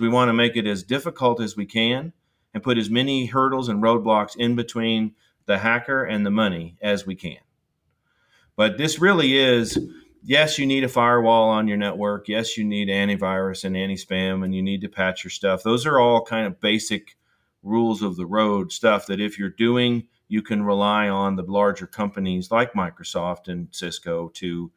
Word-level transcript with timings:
We 0.00 0.08
want 0.08 0.28
to 0.28 0.32
make 0.32 0.56
it 0.56 0.66
as 0.66 0.82
difficult 0.82 1.40
as 1.40 1.56
we 1.56 1.66
can 1.66 2.12
and 2.54 2.62
put 2.62 2.78
as 2.78 2.90
many 2.90 3.26
hurdles 3.26 3.68
and 3.68 3.82
roadblocks 3.82 4.36
in 4.36 4.56
between 4.56 5.14
the 5.46 5.58
hacker 5.58 6.04
and 6.04 6.24
the 6.24 6.30
money 6.30 6.76
as 6.80 7.06
we 7.06 7.14
can. 7.14 7.38
But 8.56 8.78
this 8.78 8.98
really 8.98 9.36
is 9.36 9.78
yes, 10.26 10.58
you 10.58 10.66
need 10.66 10.84
a 10.84 10.88
firewall 10.88 11.48
on 11.48 11.68
your 11.68 11.76
network. 11.76 12.28
Yes, 12.28 12.56
you 12.58 12.64
need 12.64 12.88
antivirus 12.88 13.64
and 13.64 13.76
anti 13.76 13.94
spam, 13.94 14.44
and 14.44 14.54
you 14.54 14.62
need 14.62 14.80
to 14.82 14.88
patch 14.88 15.24
your 15.24 15.30
stuff. 15.30 15.62
Those 15.62 15.86
are 15.86 16.00
all 16.00 16.24
kind 16.24 16.46
of 16.46 16.60
basic 16.60 17.16
rules 17.62 18.02
of 18.02 18.16
the 18.16 18.26
road 18.26 18.72
stuff 18.72 19.06
that 19.06 19.20
if 19.20 19.38
you're 19.38 19.48
doing, 19.48 20.08
you 20.28 20.42
can 20.42 20.62
rely 20.62 21.08
on 21.08 21.36
the 21.36 21.42
larger 21.42 21.86
companies 21.86 22.50
like 22.50 22.72
Microsoft 22.72 23.48
and 23.48 23.68
Cisco 23.70 24.28
to 24.34 24.70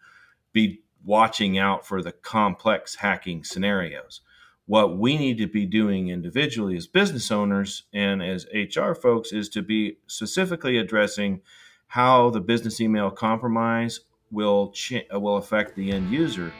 be 0.53 0.81
watching 1.03 1.57
out 1.57 1.85
for 1.85 2.01
the 2.01 2.11
complex 2.11 2.95
hacking 2.95 3.43
scenarios. 3.43 4.21
What 4.69 4.99
we 4.99 5.17
need 5.17 5.39
to 5.39 5.47
be 5.47 5.65
doing 5.65 6.09
individually 6.09 6.77
as 6.77 6.85
business 6.85 7.31
owners 7.31 7.85
and 7.91 8.21
as 8.21 8.45
HR 8.53 8.93
folks 8.93 9.31
is 9.31 9.49
to 9.49 9.63
be 9.63 9.97
specifically 10.05 10.77
addressing 10.77 11.41
how 11.87 12.29
the 12.29 12.39
business 12.39 12.79
email 12.79 13.09
compromise 13.09 14.01
will 14.29 14.71
will 15.11 15.37
affect 15.37 15.75
the 15.75 15.91
end 15.91 16.11
user. 16.11 16.53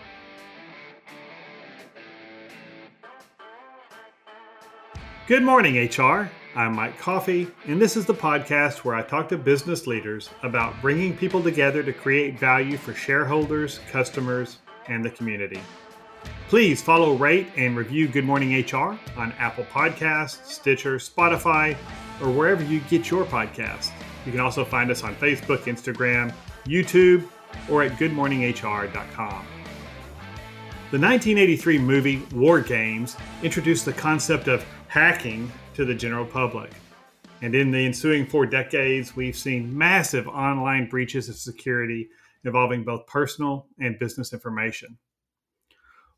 Good 5.28 5.44
morning, 5.44 5.76
HR. 5.78 6.32
I'm 6.56 6.76
Mike 6.76 6.98
Coffey, 6.98 7.48
and 7.68 7.80
this 7.80 7.96
is 7.96 8.08
the 8.08 8.16
podcast 8.16 8.78
where 8.78 8.96
I 8.96 9.04
talk 9.04 9.30
to 9.30 9.38
business 9.38 9.86
leaders 9.86 10.32
about 10.42 10.74
bringing 10.82 11.16
people 11.16 11.44
together 11.44 11.84
to 11.84 11.94
create 11.94 12.40
value 12.40 12.76
for 12.76 12.96
shareholders, 12.96 13.82
customers, 13.92 14.58
and 14.88 15.06
the 15.06 15.12
community. 15.12 15.62
Please 16.48 16.82
follow, 16.82 17.14
rate, 17.16 17.48
and 17.58 17.78
review 17.78 18.08
Good 18.08 18.26
Morning 18.26 18.60
HR 18.60 19.00
on 19.18 19.32
Apple 19.38 19.66
Podcasts, 19.66 20.44
Stitcher, 20.46 20.98
Spotify, 20.98 21.78
or 22.22 22.32
wherever 22.32 22.64
you 22.64 22.80
get 22.90 23.12
your 23.12 23.24
podcasts. 23.26 23.92
You 24.26 24.32
can 24.32 24.42
also 24.42 24.66
find 24.66 24.90
us 24.90 25.04
on 25.04 25.16
Facebook, 25.16 25.66
Instagram, 25.66 26.34
YouTube, 26.66 27.28
or 27.70 27.84
at 27.84 27.94
goodmorninghr.com. 27.94 29.46
The 30.92 30.98
1983 30.98 31.78
movie 31.78 32.18
War 32.34 32.62
Games 32.62 33.16
introduced 33.44 33.86
the 33.86 33.94
concept 33.94 34.48
of 34.48 34.66
hacking 34.88 35.52
to 35.76 35.86
the 35.86 35.94
general 35.94 36.26
public. 36.26 36.72
And 37.44 37.54
in 37.54 37.70
the 37.70 37.86
ensuing 37.86 38.26
four 38.26 38.48
decades, 38.48 39.16
we've 39.16 39.38
seen 39.38 39.78
massive 39.78 40.28
online 40.28 40.90
breaches 40.90 41.30
of 41.30 41.36
security 41.36 42.10
involving 42.44 42.84
both 42.84 43.06
personal 43.06 43.68
and 43.80 44.00
business 44.00 44.34
information. 44.34 44.98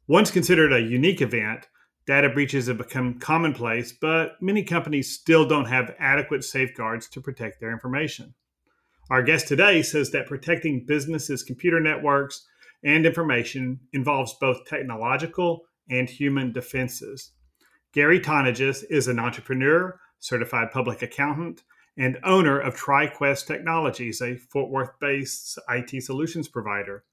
Once 0.08 0.32
considered 0.32 0.74
a 0.74 0.82
unique 0.82 1.22
event, 1.22 1.68
data 2.08 2.30
breaches 2.30 2.68
have 2.68 2.78
become 2.78 3.20
commonplace, 3.20 3.92
but 3.92 4.42
many 4.42 4.64
companies 4.64 5.12
still 5.12 5.48
don't 5.48 5.68
have 5.68 5.96
adequate 6.00 6.44
safeguards 6.44 7.08
to 7.08 7.22
protect 7.22 7.60
their 7.60 7.72
information. 7.72 8.34
Our 9.10 9.22
guest 9.22 9.48
today 9.48 9.82
says 9.82 10.12
that 10.12 10.28
protecting 10.28 10.86
businesses' 10.86 11.44
computer 11.44 11.80
networks 11.80 12.48
and 12.84 13.06
information 13.06 13.80
involves 13.94 14.34
both 14.40 14.66
technological 14.66 15.66
and 15.90 16.10
human 16.10 16.52
defenses. 16.52 17.32
Gary 17.94 18.20
Tonagis 18.20 18.84
is 18.90 19.08
an 19.08 19.20
entrepreneur, 19.20 20.00
certified 20.20 20.72
public 20.72 21.02
accountant, 21.02 21.64
and 21.98 22.18
owner 22.24 22.58
of 22.58 22.76
TriQuest 22.76 23.46
Technologies, 23.46 24.22
a 24.22 24.38
Fort 24.38 24.70
Worth 24.72 24.98
based 25.00 25.60
IT 25.70 26.02
solutions 26.04 26.48
provider. 26.48 27.04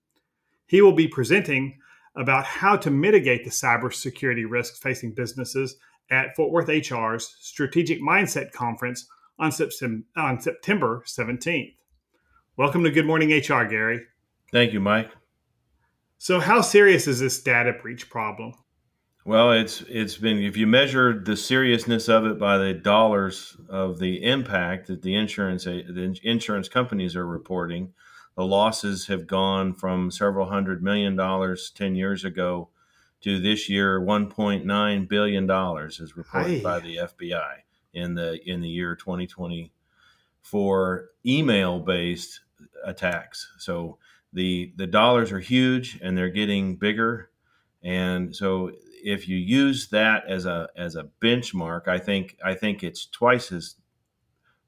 He 0.66 0.80
will 0.80 0.92
be 0.92 1.08
presenting 1.08 1.78
about 2.18 2.44
how 2.44 2.76
to 2.76 2.90
mitigate 2.90 3.44
the 3.44 3.50
cybersecurity 3.50 4.44
risks 4.46 4.78
facing 4.78 5.14
businesses 5.14 5.76
at 6.10 6.34
Fort 6.34 6.50
Worth 6.50 6.68
HR's 6.68 7.36
Strategic 7.40 8.02
Mindset 8.02 8.50
Conference 8.50 9.06
on, 9.38 9.52
on 10.16 10.40
September 10.40 11.02
17th. 11.06 11.74
Welcome 12.56 12.82
to 12.82 12.90
Good 12.90 13.06
Morning 13.06 13.30
HR, 13.30 13.64
Gary. 13.64 14.00
Thank 14.50 14.72
you, 14.72 14.80
Mike. 14.80 15.10
So, 16.18 16.40
how 16.40 16.60
serious 16.60 17.06
is 17.06 17.20
this 17.20 17.40
data 17.40 17.72
breach 17.80 18.10
problem? 18.10 18.52
Well, 19.24 19.52
it's 19.52 19.82
it's 19.82 20.16
been 20.16 20.38
if 20.38 20.56
you 20.56 20.66
measure 20.66 21.20
the 21.20 21.36
seriousness 21.36 22.08
of 22.08 22.24
it 22.24 22.38
by 22.38 22.58
the 22.58 22.72
dollars 22.74 23.56
of 23.68 24.00
the 24.00 24.24
impact 24.24 24.88
that 24.88 25.02
the 25.02 25.14
insurance 25.14 25.64
the 25.64 26.18
insurance 26.24 26.68
companies 26.68 27.14
are 27.14 27.26
reporting, 27.26 27.92
the 28.38 28.46
losses 28.46 29.08
have 29.08 29.26
gone 29.26 29.74
from 29.74 30.12
several 30.12 30.46
hundred 30.46 30.80
million 30.80 31.16
dollars 31.16 31.72
10 31.74 31.96
years 31.96 32.24
ago 32.24 32.68
to 33.20 33.40
this 33.40 33.68
year 33.68 34.00
1.9 34.00 35.08
billion 35.08 35.44
dollars 35.44 36.00
as 36.00 36.16
reported 36.16 36.62
by 36.62 36.78
the 36.78 36.98
FBI 36.98 37.54
in 37.94 38.14
the 38.14 38.38
in 38.48 38.60
the 38.60 38.68
year 38.68 38.94
2020 38.94 39.72
for 40.40 41.06
email 41.26 41.80
based 41.80 42.42
attacks. 42.84 43.52
So 43.58 43.98
the 44.32 44.72
the 44.76 44.86
dollars 44.86 45.32
are 45.32 45.40
huge 45.40 45.98
and 46.00 46.16
they're 46.16 46.28
getting 46.28 46.76
bigger 46.76 47.32
and 47.82 48.36
so 48.36 48.70
if 49.02 49.26
you 49.26 49.36
use 49.36 49.88
that 49.88 50.28
as 50.28 50.46
a 50.46 50.68
as 50.76 50.94
a 50.94 51.08
benchmark, 51.20 51.88
I 51.88 51.98
think 51.98 52.36
I 52.44 52.54
think 52.54 52.84
it's 52.84 53.04
twice 53.04 53.50
as 53.50 53.74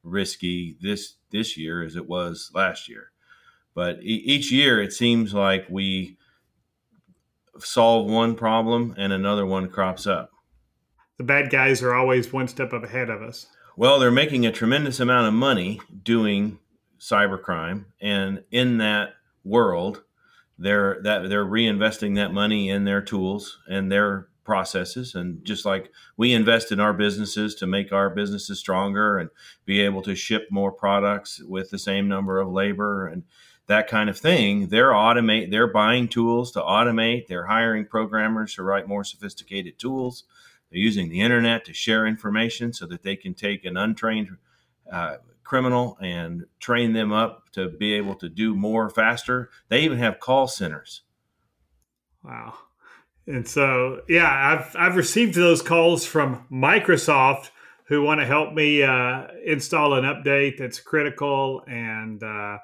risky 0.03 0.77
this 0.83 1.19
this 1.31 1.57
year 1.57 1.85
as 1.85 1.95
it 1.95 2.09
was 2.09 2.51
last 2.53 2.89
year. 2.89 3.13
But 3.75 4.03
e- 4.03 4.23
each 4.25 4.51
year, 4.51 4.83
it 4.83 4.93
seems 4.93 5.33
like 5.33 5.67
we 5.69 6.17
solve 7.59 8.09
one 8.09 8.35
problem 8.35 8.95
and 8.97 9.13
another 9.13 9.47
one 9.47 9.69
crops 9.69 10.07
up. 10.07 10.31
The 11.19 11.25
bad 11.25 11.51
guys 11.51 11.83
are 11.83 11.95
always 11.95 12.33
one 12.33 12.49
step 12.49 12.73
up 12.73 12.85
ahead 12.85 13.11
of 13.11 13.23
us. 13.23 13.47
Well, 13.77 13.99
they're 13.99 14.11
making 14.11 14.47
a 14.47 14.53
tremendous 14.53 15.01
amount 15.01 15.29
of 15.29 15.35
money 15.35 15.81
doing 16.03 16.59
cybercrime, 16.99 17.87
and 18.01 18.43
in 18.51 18.79
that 18.79 19.15
world, 19.45 20.03
they're 20.59 21.01
that 21.03 21.29
they're 21.29 21.47
reinvesting 21.47 22.17
that 22.17 22.33
money 22.33 22.69
in 22.69 22.85
their 22.85 23.01
tools 23.01 23.59
and 23.69 23.91
their 23.91 24.29
processes 24.45 25.15
and 25.15 25.45
just 25.45 25.65
like 25.65 25.93
we 26.17 26.33
invest 26.33 26.73
in 26.73 26.81
our 26.81 26.93
businesses 26.93 27.55
to 27.55 27.67
make 27.67 27.93
our 27.93 28.11
businesses 28.11 28.59
stronger 28.59 29.19
and 29.19 29.31
be 29.65 29.81
able 29.81 30.03
to 30.03 30.15
ship 30.15 30.49
more 30.51 30.73
products 30.73 31.41
with 31.45 31.71
the 31.71 31.79
same 31.79 32.09
number 32.09 32.41
of 32.41 32.49
labor 32.49 33.07
and 33.07 33.23
that 33.71 33.87
kind 33.87 34.11
of 34.11 34.19
thing. 34.19 34.67
They're 34.67 34.91
automate. 34.91 35.53
They're 35.53 35.73
buying 35.73 36.09
tools 36.09 36.51
to 36.53 36.61
automate. 36.61 37.29
They're 37.29 37.47
hiring 37.47 37.87
programmers 37.87 38.57
to 38.57 38.65
write 38.65 38.89
more 38.89 39.05
sophisticated 39.05 39.79
tools. 39.79 40.25
They're 40.71 40.81
using 40.81 41.09
the 41.09 41.21
internet 41.21 41.65
to 41.67 41.73
share 41.73 42.05
information 42.05 42.73
so 42.73 42.87
that 42.87 43.05
they 43.05 43.15
can 43.15 43.33
take 43.33 43.65
an 43.65 43.77
untrained 43.77 44.37
uh, 44.91 45.19
criminal 45.45 45.97
and 46.03 46.47
train 46.59 46.95
them 46.95 47.13
up 47.13 47.51
to 47.53 47.69
be 47.69 47.95
able 47.95 48.17
to 48.17 48.29
do 48.29 48.57
more 48.57 48.91
faster. 48.91 49.51
They 49.69 49.83
even 49.83 49.99
have 49.99 50.19
call 50.19 50.49
centers. 50.49 51.03
Wow. 52.25 52.55
And 53.29 53.47
so, 53.47 54.01
yeah, 54.09 54.29
I've 54.29 54.75
I've 54.77 54.97
received 54.97 55.37
those 55.37 55.63
calls 55.63 56.05
from 56.05 56.45
Microsoft 56.51 57.51
who 57.85 58.03
want 58.03 58.19
to 58.21 58.27
help 58.27 58.53
me 58.53 58.83
uh, 58.83 59.29
install 59.47 59.95
an 59.95 60.05
update 60.05 60.59
that's 60.59 60.81
critical 60.81 61.63
and 61.69 62.21
uh, 62.25 62.59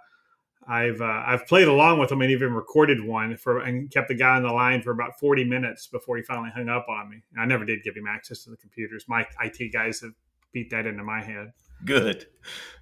I've 0.69 1.01
uh, 1.01 1.23
I've 1.27 1.47
played 1.47 1.69
along 1.69 2.01
with 2.01 2.11
him 2.11 2.21
and 2.23 2.31
even 2.31 2.53
recorded 2.53 3.05
one 3.05 3.37
for 3.37 3.61
and 3.61 3.91
kept 3.91 4.09
the 4.09 4.15
guy 4.15 4.37
on 4.37 4.43
the 4.43 4.53
line 4.53 4.83
for 4.83 4.91
about 4.91 5.19
40 5.21 5.45
minutes 5.45 5.87
before 5.87 6.17
he 6.17 6.23
finally 6.23 6.51
hung 6.55 6.69
up 6.69 6.87
on 6.89 7.09
me. 7.09 7.23
I 7.39 7.47
never 7.47 7.65
did 7.65 7.83
give 7.85 7.97
him 7.97 8.07
access 8.09 8.43
to 8.45 8.51
the 8.51 8.57
computers. 8.57 9.05
My 9.09 9.27
IT 9.41 9.73
guys 9.73 10.01
have 10.01 10.13
beat 10.53 10.71
that 10.71 10.87
into 10.87 11.05
my 11.05 11.23
head. 11.23 11.53
Good. 11.85 12.27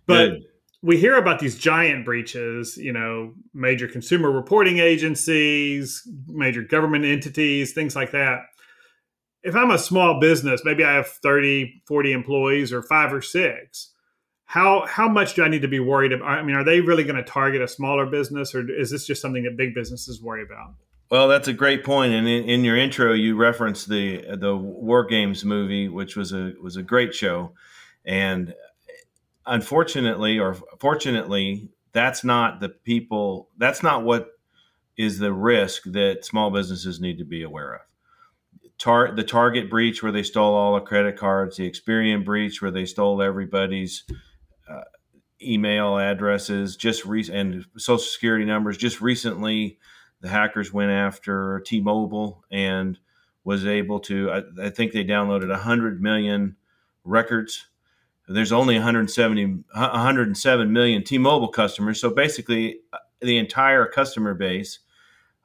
But 0.06 0.28
Good. 0.28 0.42
we 0.82 0.96
hear 0.96 1.16
about 1.16 1.40
these 1.40 1.58
giant 1.58 2.04
breaches, 2.04 2.76
you 2.76 2.92
know, 2.92 3.34
major 3.52 3.88
consumer 3.88 4.30
reporting 4.30 4.78
agencies, 4.78 6.08
major 6.26 6.62
government 6.62 7.04
entities, 7.04 7.72
things 7.72 7.94
like 7.94 8.12
that. 8.12 8.40
If 9.42 9.54
I'm 9.54 9.70
a 9.70 9.78
small 9.78 10.20
business, 10.20 10.62
maybe 10.64 10.84
I 10.84 10.94
have 10.94 11.08
30, 11.08 11.82
40 11.86 12.12
employees 12.12 12.72
or 12.72 12.82
5 12.82 13.12
or 13.12 13.20
6 13.20 13.93
how 14.44 14.86
how 14.86 15.08
much 15.08 15.34
do 15.34 15.42
I 15.42 15.48
need 15.48 15.62
to 15.62 15.68
be 15.68 15.80
worried 15.80 16.12
about? 16.12 16.28
I 16.28 16.42
mean, 16.42 16.56
are 16.56 16.64
they 16.64 16.80
really 16.80 17.04
going 17.04 17.16
to 17.16 17.22
target 17.22 17.62
a 17.62 17.68
smaller 17.68 18.06
business, 18.06 18.54
or 18.54 18.70
is 18.70 18.90
this 18.90 19.06
just 19.06 19.20
something 19.20 19.44
that 19.44 19.56
big 19.56 19.74
businesses 19.74 20.22
worry 20.22 20.42
about? 20.42 20.74
Well, 21.10 21.28
that's 21.28 21.48
a 21.48 21.52
great 21.52 21.84
point. 21.84 22.12
And 22.12 22.26
in, 22.26 22.44
in 22.44 22.64
your 22.64 22.76
intro, 22.76 23.12
you 23.12 23.36
referenced 23.36 23.88
the 23.88 24.24
the 24.36 24.56
War 24.56 25.04
Games 25.04 25.44
movie, 25.44 25.88
which 25.88 26.16
was 26.16 26.32
a 26.32 26.52
was 26.62 26.76
a 26.76 26.82
great 26.82 27.14
show. 27.14 27.52
And 28.04 28.54
unfortunately, 29.46 30.38
or 30.38 30.54
fortunately, 30.78 31.68
that's 31.92 32.24
not 32.24 32.60
the 32.60 32.68
people. 32.68 33.48
That's 33.58 33.82
not 33.82 34.04
what 34.04 34.30
is 34.96 35.18
the 35.18 35.32
risk 35.32 35.84
that 35.86 36.24
small 36.24 36.50
businesses 36.50 37.00
need 37.00 37.18
to 37.18 37.24
be 37.24 37.42
aware 37.42 37.74
of. 37.74 37.80
Tar- 38.78 39.14
the 39.14 39.24
Target 39.24 39.70
breach, 39.70 40.02
where 40.02 40.12
they 40.12 40.22
stole 40.22 40.54
all 40.54 40.74
the 40.74 40.80
credit 40.80 41.16
cards, 41.16 41.56
the 41.56 41.70
Experian 41.70 42.24
breach, 42.24 42.60
where 42.60 42.70
they 42.70 42.84
stole 42.84 43.22
everybody's 43.22 44.04
uh, 44.68 44.82
email 45.42 45.98
addresses, 45.98 46.76
just 46.76 47.04
re- 47.04 47.28
and 47.32 47.64
social 47.76 47.98
security 47.98 48.44
numbers. 48.44 48.76
Just 48.76 49.00
recently, 49.00 49.78
the 50.20 50.28
hackers 50.28 50.72
went 50.72 50.90
after 50.90 51.60
T-Mobile 51.66 52.44
and 52.50 52.98
was 53.44 53.66
able 53.66 54.00
to. 54.00 54.30
I, 54.30 54.66
I 54.66 54.70
think 54.70 54.92
they 54.92 55.04
downloaded 55.04 55.48
100 55.48 56.00
million 56.00 56.56
records. 57.04 57.66
There's 58.26 58.52
only 58.52 58.74
170, 58.74 59.44
107 59.74 60.72
million 60.72 61.04
T-Mobile 61.04 61.48
customers. 61.48 62.00
So 62.00 62.10
basically, 62.10 62.80
uh, 62.92 62.98
the 63.20 63.36
entire 63.36 63.86
customer 63.86 64.32
base, 64.32 64.78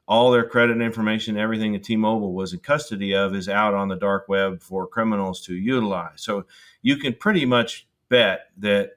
all 0.07 0.31
their 0.31 0.47
credit 0.47 0.81
information, 0.81 1.37
everything 1.37 1.73
that 1.73 1.83
T-Mobile 1.83 2.33
was 2.33 2.53
in 2.53 2.59
custody 2.59 3.13
of, 3.13 3.35
is 3.35 3.49
out 3.49 3.73
on 3.73 3.89
the 3.89 3.97
dark 3.97 4.29
web 4.29 4.61
for 4.61 4.87
criminals 4.87 5.41
to 5.45 5.53
utilize. 5.55 6.21
So 6.21 6.45
you 6.81 6.95
can 6.95 7.13
pretty 7.13 7.45
much 7.45 7.85
bet 8.07 8.47
that 8.57 8.91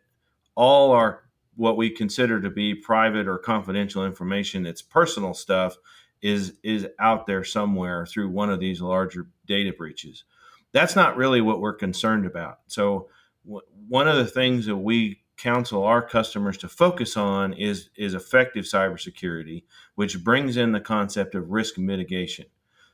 all 0.55 0.93
our 0.93 1.25
what 1.55 1.77
we 1.77 1.91
consider 1.91 2.41
to 2.41 2.51
be 2.51 2.75
private 2.75 3.29
or 3.29 3.39
confidential 3.39 4.07
information, 4.07 4.67
it's 4.67 4.83
personal 4.83 5.35
stuff, 5.35 5.77
is 6.23 6.55
is 6.63 6.87
out 6.99 7.27
there 7.27 7.45
somewhere 7.45 8.07
through 8.07 8.29
one 8.29 8.51
of 8.51 8.61
these 8.61 8.81
larger 8.81 9.29
data 9.47 9.73
breaches. 9.77 10.25
That's 10.73 10.97
not 10.97 11.17
really 11.17 11.41
what 11.41 11.61
we're 11.61 11.75
concerned 11.75 12.25
about. 12.25 12.61
So 12.67 13.09
w- 13.45 13.61
one 13.89 14.09
of 14.09 14.17
the 14.17 14.27
things 14.27 14.67
that 14.67 14.77
we 14.77 15.23
counsel 15.37 15.83
our 15.83 16.01
customers 16.01 16.57
to 16.59 16.69
focus 16.69 17.17
on 17.17 17.53
is 17.55 17.91
is 17.97 18.15
effective 18.15 18.65
cybersecurity, 18.65 19.65
which 19.97 20.23
brings 20.23 20.57
in 20.57 20.73
the 20.73 20.81
concept 20.81 21.35
of 21.35 21.51
risk 21.51 21.79
mitigation. 21.79 22.47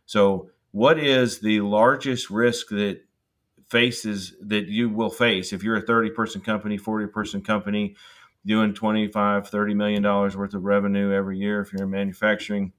So 0.07 0.51
what 0.71 0.99
is 0.99 1.41
the 1.41 1.61
largest 1.61 2.31
risk 2.31 2.69
that 2.71 3.03
faces 3.71 4.35
that 4.41 4.67
you 4.67 4.89
will 4.89 5.11
face. 5.11 5.53
If 5.53 5.63
you're 5.63 5.77
a 5.77 5.83
30 5.83 6.11
person 6.11 6.41
company 6.41 6.79
40 6.79 7.07
person 7.09 7.43
company 7.43 7.97
doing 8.47 8.73
25 8.73 9.49
30 9.49 9.75
million 9.75 10.03
dollars 10.03 10.37
worth 10.37 10.55
of 10.55 10.65
revenue 10.65 11.13
every 11.13 11.39
year 11.39 11.61
if 11.61 11.73
you're 11.73 11.83
in 11.83 11.91
manufacturing 11.91 12.73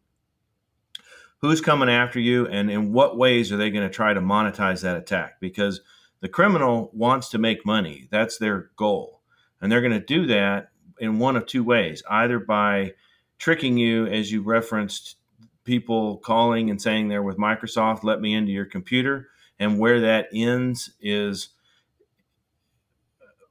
who's 1.40 1.62
coming 1.62 1.90
after 1.90 2.20
you 2.20 2.48
and 2.48 2.70
in 2.70 2.92
what 2.94 3.18
ways 3.18 3.52
are 3.52 3.58
they 3.58 3.70
going 3.70 3.88
to 3.88 3.94
try 3.94 4.14
to 4.14 4.22
monetize 4.22 4.82
that 4.82 4.98
attack? 4.98 5.40
Because 5.40 5.82
the 6.22 6.30
criminal 6.30 6.92
wants 6.94 7.30
to 7.30 7.38
make 7.38 7.66
money. 7.66 8.08
That's 8.12 8.38
their 8.38 8.72
goal. 8.76 9.22
And 9.62 9.72
they're 9.72 9.82
going 9.82 9.94
to 9.94 10.00
do 10.00 10.28
that 10.28 10.70
in 11.00 11.20
one 11.20 11.36
of 11.36 11.46
two 11.46 11.64
ways. 11.64 12.04
Either 12.10 12.40
by 12.40 12.94
tricking 13.38 13.78
you 13.78 14.06
as 14.08 14.32
you 14.32 14.42
referenced 14.42 15.16
people 15.64 16.18
calling 16.18 16.70
and 16.70 16.82
saying 16.82 17.08
they're 17.08 17.22
with 17.22 17.38
microsoft 17.38 18.04
let 18.04 18.22
me 18.22 18.34
into 18.34 18.52
your 18.52 18.66
computer 18.66 19.28
and 19.60 19.78
where 19.78 20.02
that 20.02 20.28
ends 20.34 20.92
is 21.02 21.50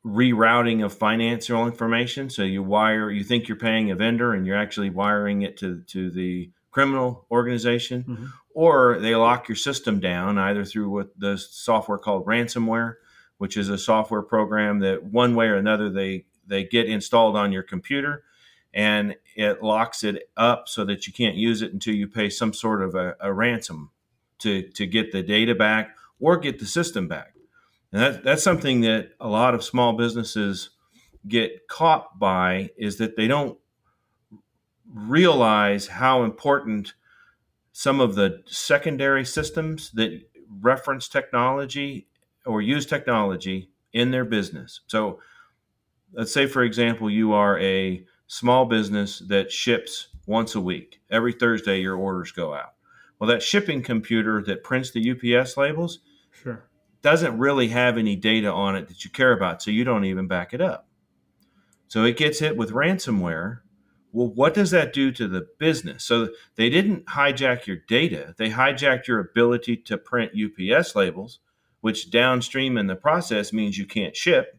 rerouting 0.05 0.85
of 0.85 0.97
financial 0.97 1.67
information. 1.67 2.31
So 2.31 2.43
you 2.43 2.63
wire, 2.63 3.11
you 3.11 3.25
think 3.25 3.49
you're 3.49 3.59
paying 3.59 3.91
a 3.91 3.95
vendor, 3.95 4.33
and 4.33 4.47
you're 4.47 4.57
actually 4.57 4.91
wiring 4.91 5.43
it 5.43 5.57
to 5.59 5.83
to 5.89 6.11
the 6.11 6.51
criminal 6.71 7.27
organization, 7.31 8.05
mm-hmm. 8.05 8.27
or 8.55 8.99
they 9.01 9.15
lock 9.15 9.49
your 9.49 9.57
system 9.57 10.01
down 10.01 10.39
either 10.39 10.65
through 10.65 10.91
what 10.91 11.19
the 11.19 11.37
software 11.37 11.99
called 11.99 12.27
ransomware, 12.27 12.95
which 13.39 13.57
is 13.57 13.69
a 13.69 13.79
software 13.79 14.23
program 14.23 14.81
that 14.81 15.05
one 15.05 15.35
way 15.35 15.47
or 15.47 15.57
another 15.57 15.91
they 15.91 16.25
they 16.47 16.65
get 16.65 16.89
installed 16.89 17.37
on 17.37 17.53
your 17.53 17.63
computer 17.63 18.25
and 18.73 19.17
it 19.35 19.63
locks 19.63 20.05
it 20.05 20.31
up 20.37 20.69
so 20.69 20.85
that 20.85 21.07
you 21.07 21.13
can't 21.13 21.37
use 21.37 21.63
it 21.63 21.73
until 21.73 21.95
you 21.95 22.07
pay 22.07 22.29
some 22.31 22.53
sort 22.53 22.83
of 22.83 22.95
a, 22.95 23.17
a 23.21 23.33
ransom 23.33 23.91
to 24.39 24.63
to 24.71 24.87
get 24.87 25.13
the 25.13 25.23
data 25.23 25.55
back 25.55 25.98
or 26.21 26.37
get 26.37 26.59
the 26.59 26.67
system 26.67 27.09
back. 27.09 27.35
And 27.93 28.03
that, 28.03 28.25
that's 28.25 28.43
something 28.43 28.83
that 28.83 29.11
a 29.21 29.29
lot 29.29 29.55
of 29.55 29.65
small 29.65 29.95
businesses 29.95 30.71
get 31.27 31.69
caught 31.69 32.19
by 32.19 32.71
is 32.77 32.99
that 32.99 33.17
they 33.17 33.27
don't 33.27 33.59
realize 34.93 35.87
how 35.87 36.23
important 36.23 36.95
some 37.73 38.01
of 38.01 38.15
the 38.15 38.43
secondary 38.47 39.25
systems 39.25 39.91
that 39.93 40.21
reference 40.61 41.09
technology 41.09 42.09
or 42.45 42.63
use 42.63 42.87
technology 42.87 43.71
in 43.93 44.11
their 44.11 44.25
business. 44.25 44.81
So 44.87 45.21
let's 46.13 46.33
say 46.33 46.47
for 46.47 46.63
example 46.63 47.11
you 47.11 47.33
are 47.33 47.59
a 47.61 48.05
small 48.27 48.65
business 48.65 49.21
that 49.29 49.53
ships 49.53 50.09
once 50.27 50.55
a 50.55 50.61
week. 50.61 51.01
Every 51.11 51.33
Thursday 51.33 51.81
your 51.81 51.97
orders 51.97 52.33
go 52.33 52.55
out. 52.55 52.75
Well 53.19 53.29
that 53.29 53.43
shipping 53.43 53.83
computer 53.83 54.43
that 54.43 54.65
prints 54.65 54.91
the 54.91 55.11
UPS 55.11 55.57
labels 55.57 56.01
sure 56.43 56.69
doesn't 57.03 57.39
really 57.39 57.69
have 57.69 57.97
any 57.97 58.17
data 58.17 58.53
on 58.53 58.77
it 58.77 58.89
that 58.89 59.05
you 59.05 59.11
care 59.11 59.33
about, 59.33 59.63
so 59.63 59.71
you 59.71 59.85
don't 59.85 60.05
even 60.05 60.27
back 60.27 60.53
it 60.53 60.61
up. 60.61 60.89
So 61.87 62.05
it 62.05 62.17
gets 62.17 62.41
hit 62.41 62.57
with 62.57 62.73
ransomware. 62.73 63.61
Well, 64.13 64.29
what 64.29 64.55
does 64.55 64.71
that 64.73 64.93
do 64.93 65.13
to 65.13 65.29
the 65.29 65.47
business? 65.59 66.05
So 66.05 66.31
they 66.57 66.71
didn't 66.71 67.07
hijack 67.07 67.67
your 67.67 67.77
data, 67.77 68.35
they 68.37 68.51
hijacked 68.51 69.07
your 69.07 69.21
ability 69.21 69.77
to 69.77 69.99
print 69.99 70.33
UPS 70.33 70.97
labels, 70.97 71.39
which 71.81 72.11
downstream 72.11 72.77
in 72.77 72.89
the 72.89 72.97
process 72.97 73.53
means 73.53 73.79
you 73.79 73.87
can't 73.87 74.17
ship, 74.17 74.59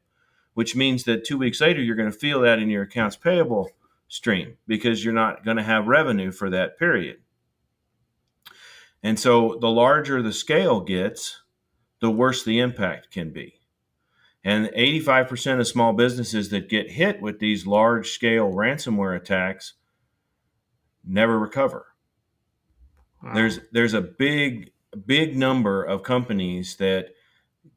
which 0.53 0.75
means 0.75 1.03
that 1.03 1.25
two 1.25 1.37
weeks 1.37 1.61
later 1.61 1.81
you're 1.81 1.95
going 1.95 2.11
to 2.11 2.17
feel 2.17 2.41
that 2.41 2.59
in 2.59 2.69
your 2.69 2.83
accounts 2.83 3.15
payable 3.15 3.71
stream 4.07 4.57
because 4.65 5.03
you're 5.03 5.13
not 5.13 5.43
going 5.43 5.57
to 5.57 5.63
have 5.63 5.87
revenue 5.87 6.31
for 6.31 6.49
that 6.49 6.79
period. 6.79 7.17
And 9.03 9.19
so 9.19 9.57
the 9.61 9.69
larger 9.69 10.21
the 10.21 10.33
scale 10.33 10.81
gets, 10.81 11.41
the 12.01 12.11
worse 12.11 12.43
the 12.43 12.59
impact 12.59 13.11
can 13.11 13.31
be. 13.31 13.55
And 14.43 14.67
85% 14.67 15.59
of 15.59 15.67
small 15.67 15.93
businesses 15.93 16.49
that 16.49 16.69
get 16.69 16.91
hit 16.91 17.21
with 17.21 17.39
these 17.39 17.67
large 17.67 18.09
scale 18.11 18.51
ransomware 18.51 19.15
attacks 19.15 19.73
never 21.05 21.37
recover. 21.37 21.87
Wow. 23.21 23.33
There's 23.33 23.59
there's 23.71 23.93
a 23.93 24.01
big 24.01 24.71
big 25.05 25.35
number 25.35 25.83
of 25.83 26.03
companies 26.03 26.77
that 26.77 27.09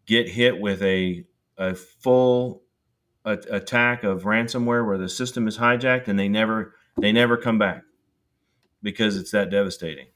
get 0.06 0.28
hit 0.28 0.60
with 0.60 0.82
a 0.82 1.24
a 1.58 1.74
full 1.74 2.62
a, 3.24 3.32
attack 3.50 4.04
of 4.04 4.22
ransomware 4.22 4.86
where 4.86 4.98
the 4.98 5.08
system 5.08 5.48
is 5.48 5.58
hijacked 5.58 6.08
and 6.08 6.18
they 6.18 6.28
never 6.28 6.74
they 6.96 7.10
never 7.10 7.36
come 7.36 7.58
back 7.58 7.82
because 8.82 9.16
it's 9.16 9.32
that 9.32 9.50
devastating. 9.50 10.06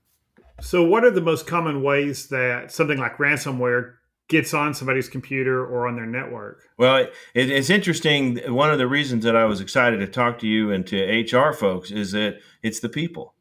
So, 0.60 0.82
what 0.82 1.04
are 1.04 1.10
the 1.10 1.20
most 1.20 1.46
common 1.46 1.82
ways 1.82 2.28
that 2.28 2.72
something 2.72 2.98
like 2.98 3.18
ransomware 3.18 3.94
gets 4.28 4.54
on 4.54 4.74
somebody's 4.74 5.08
computer 5.08 5.64
or 5.64 5.86
on 5.86 5.96
their 5.96 6.06
network? 6.06 6.62
Well, 6.78 6.96
it, 7.34 7.50
it's 7.50 7.70
interesting. 7.70 8.38
One 8.52 8.70
of 8.70 8.78
the 8.78 8.88
reasons 8.88 9.24
that 9.24 9.36
I 9.36 9.44
was 9.44 9.60
excited 9.60 9.98
to 9.98 10.06
talk 10.06 10.38
to 10.40 10.46
you 10.46 10.70
and 10.70 10.86
to 10.86 10.96
HR 10.96 11.52
folks 11.52 11.90
is 11.90 12.12
that 12.12 12.38
it's 12.62 12.80
the 12.80 12.88
people. 12.88 13.34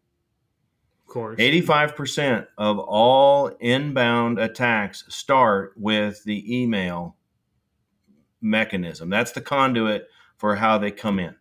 Of 1.08 1.14
course. 1.14 1.40
85% 1.40 2.48
of 2.58 2.78
all 2.80 3.48
inbound 3.60 4.38
attacks 4.38 5.06
start 5.08 5.74
with 5.78 6.24
the 6.26 6.62
email 6.62 7.16
mechanism. 8.42 9.10
That's 9.10 9.32
the 9.32 9.42
conduit 9.42 10.08
for 10.36 10.58
how 10.58 10.78
they 10.78 10.92
come 10.92 11.20
in. 11.20 11.36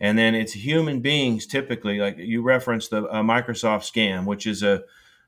And 0.00 0.18
then 0.18 0.34
it's 0.34 0.52
human 0.52 1.00
beings 1.00 1.46
typically, 1.46 1.98
like 1.98 2.16
you 2.18 2.42
referenced 2.42 2.90
the 2.90 3.04
uh, 3.04 3.22
Microsoft 3.22 3.90
scam, 3.90 4.24
which 4.24 4.46
is 4.46 4.62
a 4.62 4.82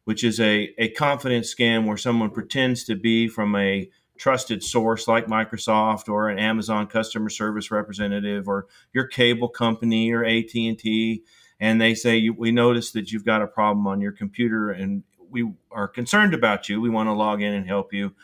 which 0.05 0.25
is 0.25 0.41
a, 0.41 0.75
a 0.79 0.89
confidence 0.89 1.55
scam 1.55 1.87
where 1.87 1.97
someone 1.97 2.31
pretends 2.31 2.83
to 2.85 2.97
be 2.97 3.29
from 3.29 3.55
a 3.55 3.89
trusted 4.19 4.63
source 4.63 5.07
like 5.07 5.27
Microsoft 5.27 6.09
or 6.09 6.29
an 6.29 6.39
Amazon 6.39 6.87
customer 6.87 7.29
service 7.29 7.71
representative 7.71 8.49
or 8.49 8.67
your 8.93 9.07
cable 9.07 9.49
company 9.49 10.11
or 10.11 10.25
AT&T 10.25 11.23
and 11.63 11.81
they 11.81 11.95
say 11.95 12.29
we 12.29 12.51
notice 12.51 12.91
that 12.91 13.13
you've 13.13 13.25
got 13.25 13.41
a 13.41 13.47
problem 13.47 13.87
on 13.87 14.01
your 14.01 14.11
computer 14.11 14.71
and 14.71 15.05
we 15.31 15.53
are 15.71 15.87
concerned 15.87 16.35
about 16.35 16.69
you. 16.69 16.81
We 16.81 16.91
want 16.91 17.09
to 17.09 17.13
log 17.13 17.41
in 17.41 17.55
and 17.55 17.69
help 17.69 17.93
you. 17.93 18.15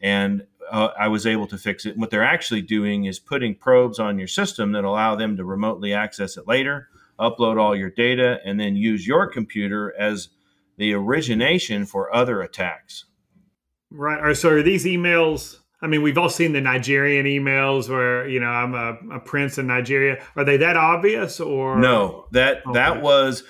And 0.00 0.46
uh, 0.70 0.88
I 0.98 1.08
was 1.08 1.26
able 1.26 1.46
to 1.48 1.58
fix 1.58 1.86
it. 1.86 1.92
And 1.92 2.00
what 2.00 2.10
they're 2.10 2.24
actually 2.24 2.62
doing 2.62 3.04
is 3.04 3.18
putting 3.18 3.54
probes 3.54 3.98
on 3.98 4.18
your 4.18 4.28
system 4.28 4.72
that 4.72 4.84
allow 4.84 5.14
them 5.14 5.36
to 5.36 5.44
remotely 5.44 5.92
access 5.92 6.36
it 6.36 6.46
later, 6.46 6.88
upload 7.18 7.60
all 7.60 7.76
your 7.76 7.90
data, 7.90 8.40
and 8.44 8.58
then 8.58 8.76
use 8.76 9.06
your 9.06 9.26
computer 9.26 9.94
as 9.98 10.28
the 10.76 10.92
origination 10.92 11.86
for 11.86 12.14
other 12.14 12.42
attacks. 12.42 13.04
Right. 13.90 14.36
So 14.36 14.50
are 14.50 14.62
these 14.62 14.84
emails? 14.84 15.56
I 15.80 15.86
mean, 15.86 16.02
we've 16.02 16.18
all 16.18 16.30
seen 16.30 16.52
the 16.52 16.60
Nigerian 16.60 17.26
emails 17.26 17.88
where 17.88 18.26
you 18.28 18.40
know 18.40 18.48
I'm 18.48 18.74
a, 18.74 19.16
a 19.16 19.20
prince 19.20 19.58
in 19.58 19.66
Nigeria. 19.66 20.22
Are 20.34 20.44
they 20.44 20.56
that 20.58 20.76
obvious 20.76 21.38
or 21.40 21.78
no? 21.78 22.26
That 22.32 22.66
okay. 22.66 22.72
that 22.74 23.02
was 23.02 23.44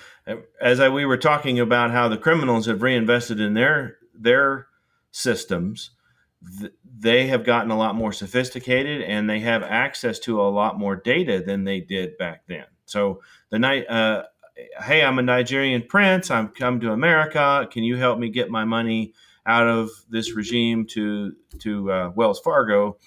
as 0.61 0.79
I, 0.79 0.89
we 0.89 1.05
were 1.05 1.17
talking 1.17 1.59
about 1.59 1.91
how 1.91 2.07
the 2.07 2.17
criminals 2.17 2.65
have 2.65 2.81
reinvested 2.81 3.39
in 3.39 3.53
their 3.53 3.97
their 4.13 4.67
systems 5.11 5.91
they 6.99 7.27
have 7.27 7.43
gotten 7.43 7.71
a 7.71 7.77
lot 7.77 7.95
more 7.95 8.11
sophisticated 8.11 9.01
and 9.01 9.29
they 9.29 9.39
have 9.39 9.63
access 9.63 10.19
to 10.19 10.41
a 10.41 10.49
lot 10.49 10.79
more 10.79 10.95
data 10.95 11.43
than 11.45 11.63
they 11.63 11.79
did 11.79 12.17
back 12.17 12.43
then. 12.47 12.65
So 12.85 13.21
the 13.49 13.59
night, 13.59 13.87
uh, 13.89 14.23
hey, 14.83 15.03
I'm 15.03 15.19
a 15.19 15.23
Nigerian 15.23 15.83
prince. 15.83 16.31
I'm 16.31 16.49
come 16.49 16.79
to 16.79 16.91
America. 16.91 17.67
Can 17.71 17.83
you 17.83 17.95
help 17.97 18.19
me 18.19 18.29
get 18.29 18.49
my 18.49 18.65
money 18.65 19.13
out 19.45 19.67
of 19.67 19.89
this 20.09 20.35
regime 20.35 20.85
to 20.87 21.33
to 21.59 21.91
uh, 21.91 22.11
Wells 22.15 22.39
Fargo? 22.39 22.97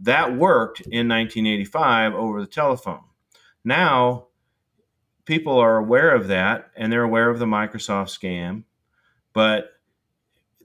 That 0.00 0.36
worked 0.36 0.80
in 0.80 1.08
1985 1.08 2.14
over 2.14 2.40
the 2.40 2.46
telephone. 2.46 3.04
Now 3.64 4.26
people 5.24 5.58
are 5.58 5.76
aware 5.76 6.14
of 6.14 6.28
that 6.28 6.70
and 6.76 6.92
they're 6.92 7.04
aware 7.04 7.30
of 7.30 7.38
the 7.38 7.46
Microsoft 7.46 8.08
scam, 8.08 8.64
but 9.32 9.70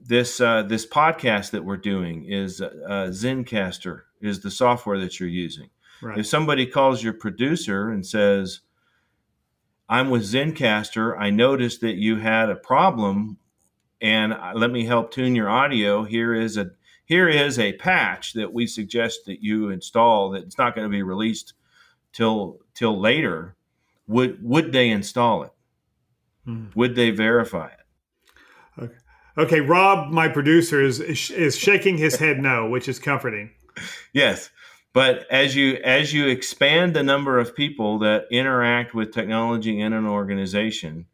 this 0.08 0.40
uh, 0.40 0.62
this 0.62 0.86
podcast 0.86 1.50
that 1.50 1.64
we're 1.64 1.76
doing 1.76 2.24
is 2.24 2.60
uh, 2.62 3.10
Zencastr 3.10 4.02
is 4.20 4.40
the 4.40 4.50
software 4.50 4.98
that 4.98 5.20
you're 5.20 5.28
using. 5.28 5.68
Right. 6.00 6.18
If 6.18 6.26
somebody 6.26 6.66
calls 6.66 7.02
your 7.02 7.12
producer 7.12 7.90
and 7.90 8.04
says, 8.04 8.60
"I'm 9.88 10.08
with 10.08 10.22
Zencastr. 10.22 11.14
I 11.18 11.28
noticed 11.28 11.82
that 11.82 11.96
you 11.96 12.16
had 12.16 12.48
a 12.48 12.56
problem, 12.56 13.36
and 14.00 14.34
let 14.54 14.70
me 14.70 14.86
help 14.86 15.12
tune 15.12 15.34
your 15.34 15.50
audio. 15.50 16.04
Here 16.04 16.34
is 16.34 16.56
a 16.56 16.70
here 17.04 17.28
is 17.28 17.58
a 17.58 17.74
patch 17.74 18.32
that 18.32 18.52
we 18.52 18.66
suggest 18.66 19.26
that 19.26 19.42
you 19.42 19.68
install. 19.68 20.30
That 20.30 20.44
it's 20.44 20.58
not 20.58 20.74
going 20.74 20.86
to 20.86 20.90
be 20.90 21.02
released 21.02 21.52
till 22.12 22.60
till 22.74 22.98
later." 22.98 23.54
Would 24.06 24.42
would 24.42 24.72
they 24.72 24.88
install 24.88 25.42
it? 25.42 25.52
Hmm. 26.46 26.68
Would 26.74 26.94
they 26.94 27.10
verify 27.10 27.66
it? 27.66 27.77
Okay. 29.38 29.60
Rob, 29.60 30.10
my 30.10 30.28
producer, 30.28 30.82
is 30.82 31.00
is 31.00 31.56
shaking 31.56 31.96
his 31.96 32.16
head 32.16 32.40
no, 32.40 32.68
which 32.68 32.88
is 32.88 32.98
comforting. 32.98 33.50
Yes, 34.12 34.50
but 34.92 35.26
as 35.30 35.54
you 35.54 35.74
as 35.84 36.12
you 36.12 36.26
expand 36.26 36.94
the 36.94 37.04
number 37.04 37.38
of 37.38 37.54
people 37.54 38.00
that 38.00 38.24
interact 38.32 38.94
with 38.94 39.12
technology 39.12 39.80
in 39.80 39.92
an 39.92 40.06
organization, 40.06 41.06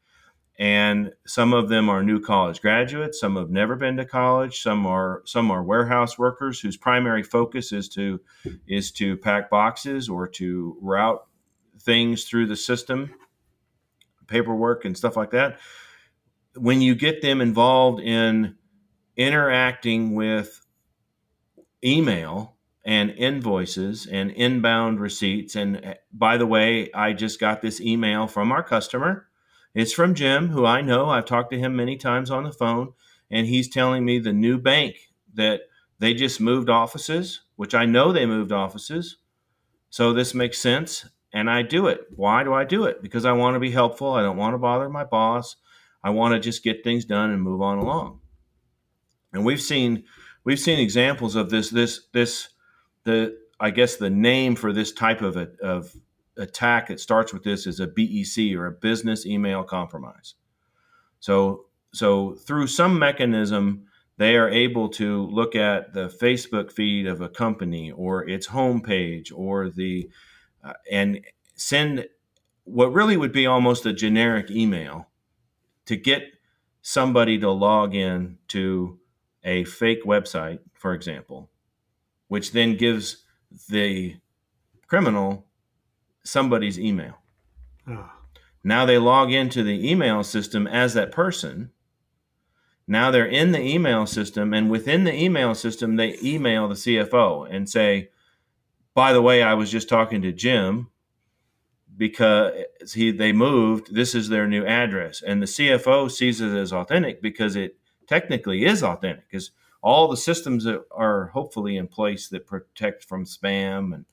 and 0.58 1.12
some 1.26 1.52
of 1.52 1.68
them 1.68 1.90
are 1.90 2.02
new 2.02 2.18
college 2.18 2.62
graduates, 2.62 3.20
some 3.20 3.36
have 3.36 3.50
never 3.50 3.76
been 3.76 3.98
to 3.98 4.06
college, 4.06 4.62
some 4.62 4.86
are 4.86 5.20
some 5.26 5.50
are 5.50 5.62
warehouse 5.62 6.18
workers 6.18 6.60
whose 6.60 6.78
primary 6.78 7.22
focus 7.22 7.72
is 7.72 7.90
to 7.90 8.20
is 8.66 8.90
to 8.92 9.18
pack 9.18 9.50
boxes 9.50 10.08
or 10.08 10.26
to 10.28 10.78
route 10.80 11.26
things 11.78 12.24
through 12.24 12.46
the 12.46 12.56
system, 12.56 13.12
paperwork 14.28 14.86
and 14.86 14.96
stuff 14.96 15.14
like 15.14 15.32
that 15.32 15.58
when 16.56 16.80
you 16.80 16.94
get 16.94 17.22
them 17.22 17.40
involved 17.40 18.00
in 18.00 18.56
interacting 19.16 20.14
with 20.14 20.64
email 21.84 22.56
and 22.84 23.10
invoices 23.10 24.06
and 24.06 24.30
inbound 24.32 25.00
receipts 25.00 25.54
and 25.56 25.84
uh, 25.84 25.94
by 26.12 26.36
the 26.36 26.46
way 26.46 26.90
i 26.92 27.12
just 27.12 27.40
got 27.40 27.62
this 27.62 27.80
email 27.80 28.26
from 28.26 28.52
our 28.52 28.62
customer. 28.62 29.28
It's 29.74 29.92
from 29.92 30.14
jim 30.14 30.48
who 30.48 30.66
i 30.66 30.80
know. 30.80 31.10
I've 31.10 31.26
talked 31.26 31.50
to 31.52 31.58
him 31.58 31.76
many 31.76 31.96
times 31.96 32.30
on 32.30 32.44
the 32.44 32.52
phone 32.52 32.92
and 33.30 33.46
he's 33.46 33.68
telling 33.68 34.04
me 34.04 34.18
the 34.18 34.32
new 34.32 34.58
bank 34.58 34.96
that 35.34 35.62
they 35.98 36.14
just 36.14 36.40
moved 36.40 36.68
offices 36.68 37.42
which 37.56 37.74
i 37.74 37.84
know 37.84 38.12
they 38.12 38.26
moved 38.26 38.52
offices 38.52 39.18
so 39.90 40.12
this 40.12 40.34
makes 40.34 40.58
sense 40.58 41.06
and 41.32 41.50
i 41.50 41.62
do 41.62 41.86
it. 41.86 42.06
Why 42.14 42.44
do 42.44 42.52
i 42.54 42.64
do 42.64 42.84
it? 42.84 43.02
Because 43.02 43.24
i 43.24 43.32
want 43.32 43.54
to 43.54 43.60
be 43.60 43.70
helpful. 43.70 44.12
I 44.12 44.22
don't 44.22 44.36
want 44.36 44.54
to 44.54 44.58
bother 44.58 44.88
my 44.88 45.04
boss 45.04 45.56
I 46.04 46.10
want 46.10 46.34
to 46.34 46.40
just 46.40 46.62
get 46.62 46.84
things 46.84 47.06
done 47.06 47.30
and 47.30 47.42
move 47.42 47.62
on 47.62 47.78
along. 47.78 48.20
And 49.32 49.44
we've 49.44 49.60
seen 49.60 50.04
we've 50.44 50.60
seen 50.60 50.78
examples 50.78 51.34
of 51.34 51.48
this 51.48 51.70
this 51.70 52.06
this 52.12 52.50
the 53.04 53.38
I 53.58 53.70
guess 53.70 53.96
the 53.96 54.10
name 54.10 54.54
for 54.54 54.72
this 54.72 54.92
type 54.92 55.22
of 55.22 55.36
a, 55.36 55.48
of 55.62 55.96
attack 56.36 56.88
that 56.88 57.00
starts 57.00 57.32
with 57.32 57.42
this 57.42 57.66
is 57.66 57.80
a 57.80 57.86
BEC 57.86 58.54
or 58.54 58.66
a 58.66 58.72
business 58.72 59.24
email 59.24 59.64
compromise. 59.64 60.34
So 61.20 61.66
so 61.92 62.34
through 62.34 62.66
some 62.66 62.98
mechanism 62.98 63.86
they 64.16 64.36
are 64.36 64.48
able 64.48 64.88
to 64.88 65.26
look 65.26 65.56
at 65.56 65.94
the 65.94 66.08
Facebook 66.08 66.70
feed 66.70 67.06
of 67.06 67.20
a 67.20 67.28
company 67.28 67.90
or 67.90 68.28
its 68.28 68.48
homepage 68.48 69.32
or 69.34 69.70
the 69.70 70.10
uh, 70.62 70.74
and 70.90 71.20
send 71.56 72.06
what 72.64 72.92
really 72.92 73.16
would 73.16 73.32
be 73.32 73.46
almost 73.46 73.86
a 73.86 73.92
generic 73.92 74.50
email 74.50 75.08
to 75.86 75.96
get 75.96 76.22
somebody 76.82 77.38
to 77.38 77.50
log 77.50 77.94
in 77.94 78.38
to 78.48 78.98
a 79.42 79.64
fake 79.64 80.04
website, 80.04 80.60
for 80.74 80.94
example, 80.94 81.50
which 82.28 82.52
then 82.52 82.76
gives 82.76 83.24
the 83.68 84.16
criminal 84.86 85.46
somebody's 86.24 86.78
email. 86.78 87.18
Oh. 87.88 88.10
Now 88.62 88.86
they 88.86 88.98
log 88.98 89.30
into 89.30 89.62
the 89.62 89.90
email 89.90 90.24
system 90.24 90.66
as 90.66 90.94
that 90.94 91.12
person. 91.12 91.70
Now 92.86 93.10
they're 93.10 93.26
in 93.26 93.52
the 93.52 93.60
email 93.60 94.06
system, 94.06 94.52
and 94.52 94.70
within 94.70 95.04
the 95.04 95.14
email 95.14 95.54
system, 95.54 95.96
they 95.96 96.18
email 96.22 96.68
the 96.68 96.74
CFO 96.74 97.46
and 97.50 97.68
say, 97.68 98.10
By 98.94 99.12
the 99.12 99.22
way, 99.22 99.42
I 99.42 99.54
was 99.54 99.70
just 99.70 99.88
talking 99.88 100.22
to 100.22 100.32
Jim 100.32 100.90
because 101.96 102.52
he 102.94 103.10
they 103.10 103.32
moved 103.32 103.94
this 103.94 104.14
is 104.14 104.28
their 104.28 104.46
new 104.46 104.64
address 104.64 105.22
and 105.22 105.40
the 105.40 105.46
cfo 105.46 106.10
sees 106.10 106.40
it 106.40 106.52
as 106.52 106.72
authentic 106.72 107.22
because 107.22 107.56
it 107.56 107.76
technically 108.08 108.64
is 108.64 108.82
authentic 108.82 109.28
because 109.30 109.50
all 109.82 110.08
the 110.08 110.16
systems 110.16 110.64
that 110.64 110.82
are 110.90 111.26
hopefully 111.28 111.76
in 111.76 111.86
place 111.86 112.28
that 112.28 112.46
protect 112.46 113.04
from 113.04 113.24
spam 113.24 113.94
and 113.94 114.04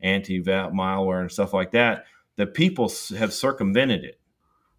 anti-malware 0.00 1.20
and 1.20 1.32
stuff 1.32 1.52
like 1.52 1.72
that 1.72 2.04
the 2.36 2.46
people 2.46 2.90
have 3.18 3.32
circumvented 3.32 4.04
it 4.04 4.18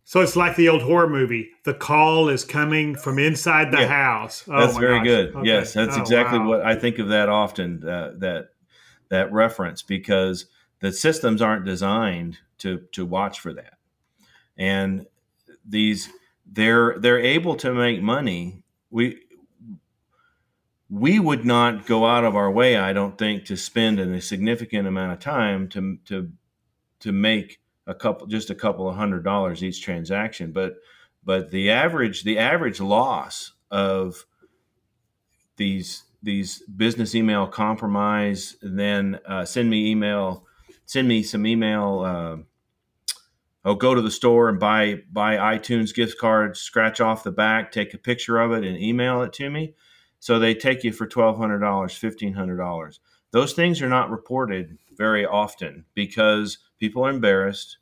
so 0.03 0.21
it's 0.21 0.37
like 0.37 0.55
the 0.55 0.69
old 0.69 0.83
horror 0.83 1.09
movie. 1.09 1.49
The 1.65 1.73
call 1.73 2.29
is 2.29 2.45
coming 2.45 2.95
from 2.95 3.19
inside 3.19 3.71
the 3.71 3.81
yeah, 3.81 3.87
house. 3.87 4.45
Oh 4.47 4.57
that's 4.57 4.77
very 4.77 4.99
gosh. 4.99 5.05
good. 5.05 5.35
Okay. 5.35 5.47
Yes, 5.49 5.73
that's 5.73 5.97
oh, 5.97 5.99
exactly 5.99 6.39
wow. 6.39 6.47
what 6.47 6.61
I 6.61 6.75
think 6.75 6.99
of 6.99 7.09
that 7.09 7.27
often. 7.27 7.83
Uh, 7.85 8.13
that 8.19 8.51
that 9.09 9.33
reference 9.33 9.81
because 9.81 10.45
the 10.79 10.93
systems 10.93 11.41
aren't 11.41 11.65
designed 11.65 12.37
to 12.59 12.81
to 12.93 13.05
watch 13.05 13.39
for 13.39 13.53
that. 13.53 13.73
And 14.57 15.05
these 15.65 16.09
they're 16.45 16.97
they're 16.99 17.19
able 17.19 17.55
to 17.57 17.73
make 17.73 18.01
money. 18.01 18.63
We 18.89 19.21
we 20.89 21.19
would 21.19 21.45
not 21.45 21.85
go 21.85 22.05
out 22.05 22.23
of 22.23 22.35
our 22.35 22.49
way, 22.49 22.77
I 22.77 22.93
don't 22.93 23.17
think, 23.17 23.45
to 23.45 23.57
spend 23.57 23.99
a 23.99 24.21
significant 24.21 24.87
amount 24.87 25.13
of 25.13 25.19
time 25.19 25.67
to 25.69 25.97
to 26.05 26.31
to 27.01 27.11
make 27.11 27.59
a 27.85 27.93
couple 27.93 28.27
just 28.27 28.49
a 28.49 28.55
couple 28.55 28.89
of 28.89 28.95
hundred 28.95 29.23
dollars 29.23 29.63
each 29.63 29.81
transaction. 29.81 30.51
But 30.51 30.75
but 31.23 31.51
the 31.51 31.71
average 31.71 32.23
the 32.23 32.39
average 32.39 32.79
loss 32.79 33.53
of 33.69 34.25
these 35.57 36.03
these 36.23 36.63
business 36.63 37.15
email 37.15 37.47
compromise, 37.47 38.55
then 38.61 39.19
uh, 39.25 39.45
send 39.45 39.69
me 39.69 39.91
email 39.91 40.46
send 40.87 41.07
me 41.07 41.21
some 41.21 41.45
email. 41.45 41.99
Uh, 41.99 42.37
I'll 43.63 43.75
go 43.75 43.93
to 43.93 44.01
the 44.01 44.09
store 44.09 44.49
and 44.49 44.59
buy 44.59 45.03
buy 45.11 45.35
iTunes 45.35 45.93
gift 45.93 46.17
cards, 46.17 46.59
scratch 46.59 46.99
off 46.99 47.23
the 47.23 47.31
back, 47.31 47.71
take 47.71 47.93
a 47.93 47.97
picture 47.99 48.39
of 48.39 48.51
it, 48.51 48.63
and 48.63 48.77
email 48.77 49.21
it 49.21 49.33
to 49.33 49.49
me. 49.51 49.75
So 50.19 50.39
they 50.39 50.55
take 50.55 50.83
you 50.83 50.91
for 50.91 51.05
twelve 51.05 51.37
hundred 51.37 51.59
dollars, 51.59 51.95
fifteen 51.95 52.33
hundred 52.33 52.57
dollars. 52.57 52.99
Those 53.31 53.53
things 53.53 53.81
are 53.81 53.89
not 53.89 54.09
reported 54.09 54.79
very 54.95 55.25
often 55.25 55.85
because 55.93 56.57
people 56.79 57.05
are 57.05 57.09
embarrassed 57.09 57.77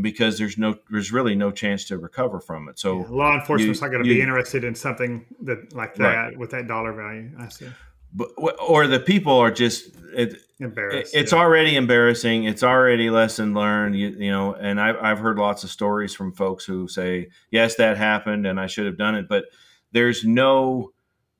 because 0.00 0.38
there's 0.38 0.58
no 0.58 0.76
there's 0.90 1.12
really 1.12 1.34
no 1.34 1.52
chance 1.52 1.84
to 1.84 1.98
recover 1.98 2.40
from 2.40 2.68
it. 2.68 2.78
So 2.78 3.00
yeah, 3.00 3.06
law 3.10 3.34
enforcement's 3.34 3.80
you, 3.80 3.86
not 3.86 3.92
going 3.92 4.02
to 4.02 4.08
be 4.08 4.22
interested 4.22 4.64
in 4.64 4.74
something 4.74 5.26
that 5.42 5.74
like 5.74 5.94
that 5.96 6.16
right. 6.16 6.38
with 6.38 6.50
that 6.50 6.66
dollar 6.66 6.94
value. 6.94 7.30
I 7.38 7.48
see 7.50 7.68
but 8.14 8.30
or 8.38 8.86
the 8.86 9.00
people 9.00 9.34
are 9.34 9.50
just 9.50 9.90
it, 10.14 10.36
embarrassed. 10.64 11.14
It's 11.14 11.32
yeah. 11.32 11.38
already 11.38 11.76
embarrassing. 11.76 12.44
It's 12.44 12.62
already 12.62 13.10
lesson 13.10 13.54
learned. 13.54 13.96
You, 13.96 14.08
you 14.08 14.30
know, 14.30 14.54
and 14.54 14.80
I've 14.80 14.96
I've 14.96 15.18
heard 15.18 15.38
lots 15.38 15.64
of 15.64 15.70
stories 15.70 16.14
from 16.14 16.32
folks 16.32 16.64
who 16.64 16.88
say, 16.88 17.28
"Yes, 17.50 17.76
that 17.76 17.96
happened, 17.96 18.46
and 18.46 18.58
I 18.58 18.66
should 18.66 18.86
have 18.86 18.98
done 18.98 19.14
it," 19.14 19.28
but 19.28 19.44
there's 19.92 20.24
no 20.24 20.92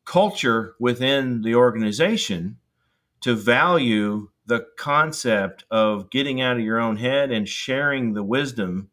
culture 0.04 0.75
within 0.78 1.43
the 1.43 1.54
organization 1.54 2.59
to 3.23 3.35
value 3.35 4.28
the 4.47 4.66
concept 4.76 5.64
of 5.71 6.11
getting 6.11 6.40
out 6.40 6.59
of 6.59 6.62
your 6.62 6.78
own 6.78 6.97
head 6.97 7.31
and 7.31 7.49
sharing 7.49 8.12
the 8.12 8.23
wisdom 8.23 8.90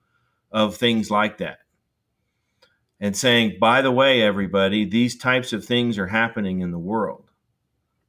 of 0.52 0.78
things 0.78 1.12
like 1.12 1.38
that 1.40 1.60
and 3.02 3.18
saying, 3.18 3.58
by 3.60 3.82
the 3.82 3.92
way, 3.92 4.22
everybody, 4.22 4.86
these 4.86 5.18
types 5.18 5.52
of 5.52 5.66
things 5.66 5.98
are 5.98 6.08
happening 6.08 6.62
in 6.62 6.72
the 6.72 6.80
world 6.80 7.31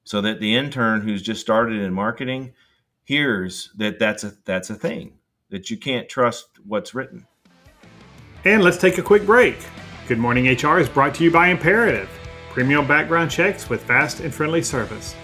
so 0.04 0.20
that 0.20 0.40
the 0.40 0.54
intern 0.54 1.00
who's 1.00 1.22
just 1.22 1.40
started 1.40 1.80
in 1.80 1.92
marketing 1.92 2.52
hears 3.04 3.70
that 3.76 3.98
that's 3.98 4.24
a 4.24 4.32
that's 4.44 4.70
a 4.70 4.74
thing 4.74 5.18
that 5.50 5.70
you 5.70 5.76
can't 5.76 6.08
trust 6.08 6.48
what's 6.64 6.94
written. 6.94 7.26
And 8.44 8.62
let's 8.62 8.78
take 8.78 8.98
a 8.98 9.02
quick 9.02 9.26
break. 9.26 9.56
Good 10.08 10.18
Morning 10.18 10.46
HR 10.46 10.78
is 10.78 10.88
brought 10.88 11.14
to 11.16 11.24
you 11.24 11.30
by 11.30 11.48
Imperative, 11.48 12.08
premium 12.50 12.86
background 12.86 13.30
checks 13.30 13.68
with 13.68 13.82
fast 13.84 14.20
and 14.20 14.34
friendly 14.34 14.62
service. 14.62 15.14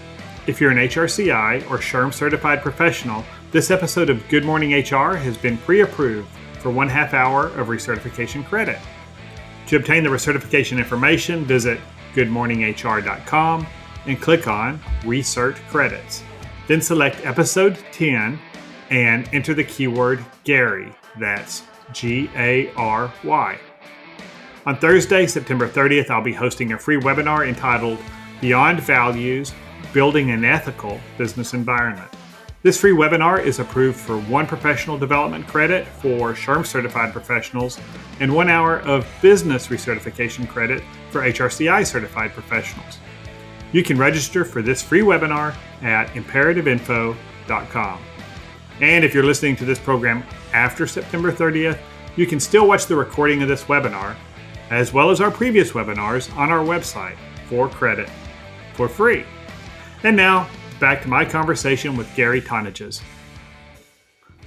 If 0.47 0.61
you're 0.61 0.71
an 0.71 0.77
HRCI 0.77 1.69
or 1.69 1.77
SHRM 1.77 2.13
certified 2.13 2.61
professional, 2.61 3.25
this 3.51 3.71
episode 3.71 4.09
of 4.09 4.27
Good 4.29 4.45
Morning 4.45 4.71
HR 4.71 5.15
has 5.15 5.37
been 5.37 5.57
pre 5.57 5.81
approved 5.81 6.29
for 6.59 6.69
one 6.69 6.89
half 6.89 7.13
hour 7.13 7.47
of 7.47 7.67
recertification 7.67 8.45
credit. 8.45 8.79
To 9.67 9.75
obtain 9.75 10.03
the 10.03 10.09
recertification 10.09 10.77
information, 10.77 11.43
visit 11.45 11.79
goodmorninghr.com 12.13 13.67
and 14.05 14.19
click 14.21 14.47
on 14.47 14.79
Research 15.05 15.57
Credits. 15.69 16.23
Then 16.67 16.81
select 16.81 17.25
Episode 17.25 17.77
10 17.91 18.39
and 18.89 19.29
enter 19.33 19.53
the 19.53 19.63
keyword 19.63 20.23
Gary. 20.43 20.93
That's 21.19 21.63
G 21.93 22.29
A 22.35 22.71
R 22.75 23.11
Y. 23.23 23.59
On 24.65 24.77
Thursday, 24.77 25.25
September 25.25 25.67
30th, 25.67 26.09
I'll 26.09 26.21
be 26.21 26.33
hosting 26.33 26.73
a 26.73 26.77
free 26.77 26.99
webinar 26.99 27.47
entitled 27.47 27.97
Beyond 28.41 28.81
Values 28.81 29.53
Building 29.93 30.31
an 30.31 30.45
Ethical 30.45 30.99
Business 31.17 31.53
Environment. 31.53 32.09
This 32.61 32.77
free 32.77 32.91
webinar 32.91 33.41
is 33.41 33.59
approved 33.59 33.97
for 33.97 34.19
one 34.19 34.45
professional 34.45 34.97
development 34.97 35.47
credit 35.47 35.87
for 35.87 36.33
SHRM 36.33 36.65
certified 36.65 37.13
professionals 37.13 37.79
and 38.19 38.35
one 38.35 38.49
hour 38.49 38.81
of 38.81 39.07
business 39.21 39.67
recertification 39.67 40.45
credit 40.47 40.83
for 41.09 41.21
HRCI 41.21 41.87
certified 41.87 42.33
professionals. 42.33 42.99
You 43.71 43.83
can 43.83 43.97
register 43.97 44.43
for 44.43 44.61
this 44.61 44.81
free 44.81 45.01
webinar 45.01 45.55
at 45.81 46.07
imperativeinfo.com. 46.09 47.99
And 48.81 49.05
if 49.05 49.13
you're 49.13 49.23
listening 49.23 49.55
to 49.57 49.65
this 49.65 49.79
program 49.79 50.23
after 50.53 50.87
September 50.87 51.31
30th, 51.31 51.79
you 52.15 52.25
can 52.25 52.39
still 52.39 52.67
watch 52.67 52.85
the 52.85 52.95
recording 52.95 53.41
of 53.41 53.47
this 53.47 53.65
webinar, 53.65 54.15
as 54.69 54.93
well 54.93 55.09
as 55.11 55.21
our 55.21 55.31
previous 55.31 55.71
webinars, 55.71 56.35
on 56.35 56.51
our 56.51 56.65
website 56.65 57.17
for 57.47 57.69
credit 57.69 58.09
for 58.73 58.87
free. 58.87 59.25
And 60.03 60.15
now, 60.15 60.49
back 60.79 61.01
to 61.01 61.07
my 61.07 61.25
conversation 61.25 61.97
with 61.97 62.13
Gary 62.15 62.41
Tonages. 62.41 63.01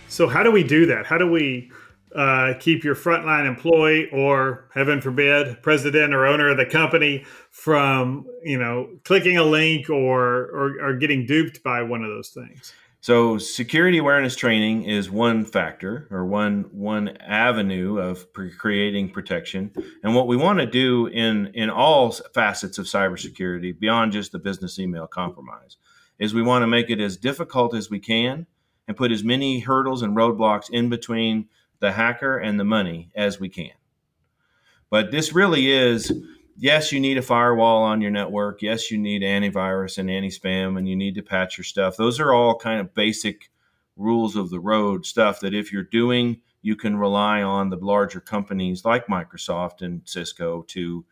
So, 0.08 0.26
how 0.26 0.42
do 0.42 0.50
we 0.50 0.62
do 0.64 0.86
that? 0.86 1.06
How 1.06 1.18
do 1.18 1.30
we 1.30 1.70
uh, 2.14 2.54
keep 2.58 2.84
your 2.84 2.94
frontline 2.94 3.46
employee 3.46 4.08
or, 4.12 4.68
heaven 4.74 5.00
forbid, 5.00 5.62
president 5.62 6.14
or 6.14 6.26
owner 6.26 6.50
of 6.50 6.56
the 6.56 6.66
company 6.66 7.24
from, 7.50 8.26
you 8.42 8.58
know, 8.58 8.88
clicking 9.04 9.36
a 9.36 9.44
link 9.44 9.88
or, 9.88 10.44
or, 10.46 10.76
or 10.80 10.96
getting 10.96 11.26
duped 11.26 11.62
by 11.62 11.82
one 11.82 12.02
of 12.02 12.10
those 12.10 12.30
things? 12.30 12.72
So 13.02 13.36
security 13.36 13.98
awareness 13.98 14.36
training 14.36 14.84
is 14.84 15.10
one 15.10 15.44
factor 15.44 16.06
or 16.12 16.24
one 16.24 16.66
one 16.70 17.16
avenue 17.16 17.98
of 17.98 18.32
creating 18.32 19.10
protection. 19.10 19.72
And 20.04 20.14
what 20.14 20.28
we 20.28 20.36
want 20.36 20.60
to 20.60 20.66
do 20.66 21.08
in 21.08 21.48
in 21.48 21.68
all 21.68 22.12
facets 22.32 22.78
of 22.78 22.86
cybersecurity 22.86 23.76
beyond 23.76 24.12
just 24.12 24.30
the 24.30 24.38
business 24.38 24.78
email 24.78 25.08
compromise 25.08 25.78
is 26.20 26.32
we 26.32 26.42
want 26.42 26.62
to 26.62 26.68
make 26.68 26.90
it 26.90 27.00
as 27.00 27.16
difficult 27.16 27.74
as 27.74 27.90
we 27.90 27.98
can 27.98 28.46
and 28.86 28.96
put 28.96 29.10
as 29.10 29.24
many 29.24 29.58
hurdles 29.58 30.02
and 30.02 30.16
roadblocks 30.16 30.70
in 30.70 30.88
between 30.88 31.48
the 31.82 31.92
hacker 31.92 32.38
and 32.38 32.58
the 32.58 32.64
money 32.64 33.10
as 33.14 33.40
we 33.40 33.48
can. 33.50 33.72
But 34.88 35.10
this 35.10 35.34
really 35.34 35.70
is 35.70 36.12
yes, 36.56 36.92
you 36.92 37.00
need 37.00 37.18
a 37.18 37.22
firewall 37.22 37.82
on 37.82 38.00
your 38.00 38.12
network. 38.12 38.62
Yes, 38.62 38.90
you 38.90 38.98
need 38.98 39.22
antivirus 39.22 39.98
and 39.98 40.08
anti 40.08 40.28
spam, 40.28 40.78
and 40.78 40.88
you 40.88 40.94
need 40.94 41.16
to 41.16 41.22
patch 41.22 41.58
your 41.58 41.64
stuff. 41.64 41.96
Those 41.96 42.20
are 42.20 42.32
all 42.32 42.56
kind 42.56 42.80
of 42.80 42.94
basic 42.94 43.50
rules 43.96 44.36
of 44.36 44.48
the 44.48 44.60
road 44.60 45.04
stuff 45.04 45.40
that 45.40 45.54
if 45.54 45.72
you're 45.72 45.82
doing, 45.82 46.40
you 46.62 46.76
can 46.76 46.96
rely 46.96 47.42
on 47.42 47.68
the 47.68 47.76
larger 47.76 48.20
companies 48.20 48.84
like 48.84 49.08
Microsoft 49.08 49.82
and 49.82 50.02
Cisco 50.04 50.62
to 50.68 51.04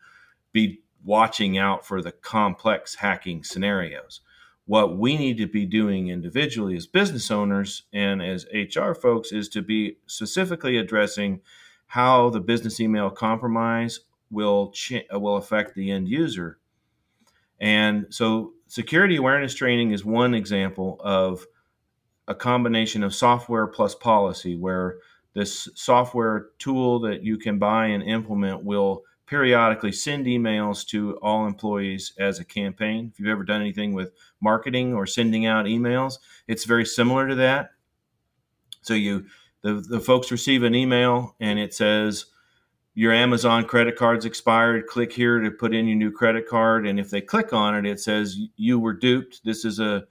be 0.53 0.79
watching 1.03 1.57
out 1.57 1.85
for 1.85 2.01
the 2.01 2.13
complex 2.13 2.95
hacking 2.95 3.43
scenarios. 3.43 4.21
What 4.65 4.97
we 4.97 5.17
need 5.17 5.37
to 5.37 5.47
be 5.47 5.65
doing 5.65 6.09
individually 6.09 6.75
as 6.75 6.87
business 6.87 7.31
owners 7.31 7.83
and 7.91 8.21
as 8.21 8.45
HR 8.53 8.93
folks 8.93 9.31
is 9.31 9.49
to 9.49 9.61
be 9.61 9.97
specifically 10.05 10.77
addressing 10.77 11.41
how 11.87 12.29
the 12.29 12.39
business 12.39 12.79
email 12.79 13.09
compromise 13.09 14.01
will 14.29 14.71
ch- 14.71 15.03
will 15.11 15.35
affect 15.35 15.75
the 15.75 15.91
end 15.91 16.07
user. 16.07 16.57
And 17.59 18.07
so 18.09 18.53
security 18.67 19.17
awareness 19.17 19.53
training 19.53 19.91
is 19.91 20.05
one 20.05 20.33
example 20.33 20.99
of 21.03 21.45
a 22.27 22.33
combination 22.33 23.03
of 23.03 23.13
software 23.13 23.67
plus 23.67 23.93
policy 23.93 24.55
where 24.55 24.97
this 25.33 25.69
software 25.75 26.47
tool 26.59 26.99
that 27.01 27.23
you 27.23 27.37
can 27.37 27.59
buy 27.59 27.87
and 27.87 28.03
implement 28.03 28.63
will 28.63 29.03
periodically 29.31 29.93
send 29.93 30.25
emails 30.25 30.85
to 30.85 31.15
all 31.21 31.47
employees 31.47 32.11
as 32.19 32.39
a 32.39 32.43
campaign. 32.43 33.09
If 33.13 33.17
you've 33.17 33.29
ever 33.29 33.45
done 33.45 33.61
anything 33.61 33.93
with 33.93 34.11
marketing 34.41 34.93
or 34.93 35.07
sending 35.07 35.45
out 35.45 35.67
emails, 35.67 36.15
it's 36.49 36.65
very 36.65 36.85
similar 36.85 37.29
to 37.29 37.35
that. 37.35 37.69
So 38.81 38.93
you 38.93 39.25
the, 39.61 39.75
the 39.75 40.01
folks 40.01 40.31
receive 40.31 40.63
an 40.63 40.75
email 40.75 41.37
and 41.39 41.59
it 41.59 41.73
says 41.73 42.25
your 42.93 43.13
Amazon 43.13 43.63
credit 43.63 43.95
card's 43.95 44.25
expired. 44.25 44.87
Click 44.87 45.13
here 45.13 45.39
to 45.39 45.49
put 45.49 45.73
in 45.73 45.87
your 45.87 45.95
new 45.95 46.11
credit 46.11 46.45
card, 46.45 46.85
and 46.85 46.99
if 46.99 47.09
they 47.09 47.21
click 47.21 47.53
on 47.53 47.73
it, 47.73 47.89
it 47.89 48.01
says 48.01 48.37
you 48.57 48.81
were 48.81 48.91
duped. 48.91 49.45
This 49.45 49.63
is 49.63 49.79
a 49.79 50.03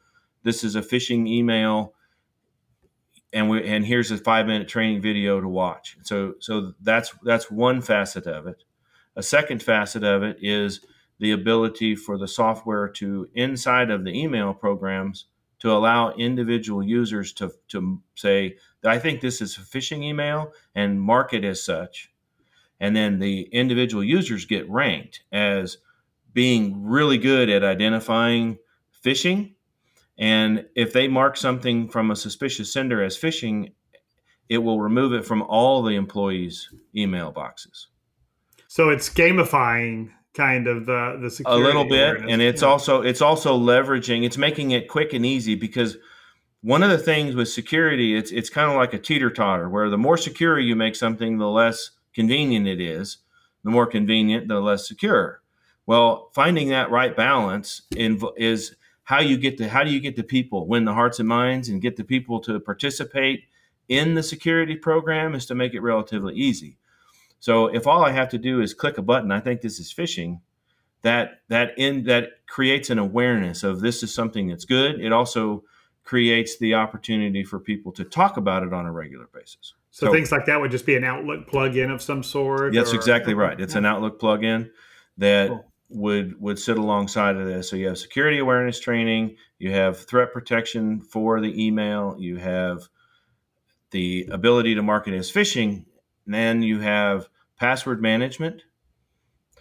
this 0.45 0.65
is 0.65 0.77
a 0.77 0.81
phishing 0.81 1.29
email, 1.29 1.93
and 3.35 3.51
we 3.51 3.69
and 3.69 3.85
here's 3.85 4.11
a 4.11 4.17
five 4.17 4.47
minute 4.47 4.67
training 4.67 5.03
video 5.03 5.43
to 5.43 5.49
watch. 5.49 5.99
So 6.05 6.37
so 6.39 6.73
that's 6.81 7.13
that's 7.23 7.51
one 7.51 7.83
facet 7.83 8.27
of 8.27 8.47
it. 8.47 8.65
A 9.17 9.23
second 9.23 9.63
facet 9.63 10.05
of 10.05 10.23
it 10.23 10.39
is 10.41 10.81
the 11.19 11.33
ability 11.33 11.95
for 11.95 12.17
the 12.17 12.29
software 12.29 12.89
to 12.89 13.29
inside 13.35 13.91
of 13.91 14.05
the 14.05 14.19
email 14.19 14.55
programs 14.55 15.27
to 15.59 15.71
allow 15.71 16.13
individual 16.13 16.83
users 16.83 17.33
to 17.35 17.53
to 17.69 18.01
say, 18.15 18.57
I 18.85 18.99
think 18.99 19.21
this 19.21 19.41
is 19.41 19.57
a 19.59 19.61
phishing 19.61 20.03
email 20.03 20.53
and 20.75 21.01
mark 21.01 21.35
it 21.35 21.45
as 21.45 21.63
such 21.63 22.11
and 22.81 22.97
then 22.97 23.19
the 23.19 23.43
individual 23.53 24.03
users 24.03 24.47
get 24.47 24.69
ranked 24.69 25.23
as 25.31 25.79
being 26.33 26.83
really 26.83 27.19
good 27.19 27.51
at 27.51 27.63
identifying 27.63 28.59
phishing. 29.05 29.53
And 30.19 30.67
if 30.75 30.93
they 30.93 31.07
mark 31.07 31.37
something 31.37 31.89
from 31.89 32.11
a 32.11 32.17
suspicious 32.17 32.73
sender 32.73 33.03
as 33.03 33.19
phishing, 33.19 33.73
it 34.49 34.59
will 34.59 34.81
remove 34.81 35.13
it 35.13 35.25
from 35.25 35.43
all 35.43 35.83
the 35.83 35.95
employees' 35.95 36.71
email 36.97 37.31
boxes. 37.31 37.89
So 38.71 38.91
it's 38.91 39.11
gamifying 39.11 40.11
kind 40.33 40.69
of 40.69 40.87
the 40.87 41.19
the 41.21 41.29
security 41.29 41.61
a 41.61 41.67
little 41.67 41.85
bit, 41.85 42.11
awareness. 42.11 42.31
and 42.31 42.41
it's 42.41 42.63
yeah. 42.63 42.69
also 42.69 43.03
it's 43.03 43.21
also 43.21 43.59
leveraging. 43.59 44.25
It's 44.25 44.39
making 44.39 44.71
it 44.71 44.87
quick 44.87 45.13
and 45.13 45.27
easy 45.27 45.57
because 45.57 45.97
one 46.63 46.85
of 46.85 46.91
the 46.91 46.99
things 46.99 47.35
with 47.35 47.49
security, 47.49 48.15
it's 48.15 48.31
it's 48.31 48.49
kind 48.49 48.71
of 48.71 48.77
like 48.77 48.95
a 48.95 48.99
teeter 49.01 49.29
totter, 49.29 49.69
where 49.69 49.91
the 49.91 49.99
more 49.99 50.17
secure 50.17 50.57
you 50.61 50.77
make 50.77 50.95
something, 50.95 51.39
the 51.39 51.49
less 51.49 51.91
convenient 52.15 52.69
it 52.69 52.81
is, 52.81 53.17
the 53.65 53.71
more 53.71 53.89
convenient, 53.89 54.47
the 54.47 54.61
less 54.61 54.87
secure. 54.87 55.43
Well, 55.87 56.31
finding 56.33 56.69
that 56.69 56.93
right 56.93 57.17
balance 57.17 57.83
in, 57.97 58.23
is 58.37 58.77
how 59.03 59.19
you 59.19 59.37
get 59.37 59.59
to 59.59 59.69
how 59.69 59.83
do 59.83 59.91
you 59.91 59.99
get 59.99 60.15
the 60.15 60.23
people 60.23 60.69
win 60.69 60.85
the 60.85 60.95
hearts 60.95 61.19
and 61.19 61.29
minds 61.29 61.69
and 61.71 61.83
get 61.83 61.97
the 61.97 62.05
people 62.05 62.39
to 62.43 62.61
participate 62.61 63.47
in 63.89 64.15
the 64.15 64.23
security 64.23 64.77
program 64.77 65.35
is 65.35 65.45
to 65.47 65.57
make 65.57 65.75
it 65.75 65.81
relatively 65.81 66.37
easy. 66.37 66.77
So 67.41 67.67
if 67.67 67.87
all 67.87 68.05
I 68.05 68.13
have 68.13 68.29
to 68.31 68.39
do 68.39 68.61
is 68.61 68.75
click 68.75 68.99
a 68.99 69.03
button, 69.03 69.33
I 69.33 69.41
think 69.41 69.63
this 69.63 69.81
is 69.81 69.93
phishing. 69.93 70.41
That 71.03 71.41
that 71.49 71.73
in 71.79 72.05
that 72.05 72.47
creates 72.47 72.91
an 72.91 72.99
awareness 72.99 73.63
of 73.63 73.81
this 73.81 74.03
is 74.03 74.15
something 74.15 74.49
that's 74.49 74.67
good. 74.67 75.01
It 75.01 75.13
also 75.13 75.65
creates 76.05 76.59
the 76.59 76.75
opportunity 76.75 77.43
for 77.43 77.59
people 77.59 77.93
to 77.93 78.05
talk 78.05 78.37
about 78.37 78.63
it 78.63 78.73
on 78.75 78.85
a 78.85 78.93
regular 78.93 79.27
basis. 79.33 79.75
So, 79.91 80.07
so 80.07 80.13
things 80.13 80.31
like 80.31 80.45
that 80.47 80.61
would 80.61 80.71
just 80.71 80.85
be 80.85 80.97
an 80.97 81.05
Outlook 81.05 81.49
plugin 81.49 81.93
of 81.93 82.03
some 82.03 82.23
sort. 82.23 82.75
That's 82.75 82.93
or, 82.93 82.97
exactly 82.97 83.33
right. 83.33 83.59
It's 83.59 83.73
yeah. 83.73 83.79
an 83.79 83.87
Outlook 83.87 84.21
plugin 84.21 84.71
that 85.17 85.49
cool. 85.49 85.65
would 85.89 86.41
would 86.41 86.59
sit 86.59 86.77
alongside 86.77 87.37
of 87.37 87.47
this. 87.47 87.71
So 87.71 87.77
you 87.77 87.89
have 87.89 87.97
security 87.97 88.39
awareness 88.39 88.79
training, 88.79 89.37
you 89.59 89.73
have 89.73 89.99
threat 89.99 90.33
protection 90.35 91.01
for 91.01 91.41
the 91.41 91.67
email, 91.67 92.17
you 92.19 92.37
have 92.37 92.89
the 93.91 94.29
ability 94.31 94.75
to 94.75 94.83
market 94.83 95.15
as 95.15 95.33
phishing, 95.33 95.87
and 96.27 96.35
then 96.35 96.63
you 96.63 96.81
have 96.81 97.29
password 97.57 98.01
management. 98.03 98.63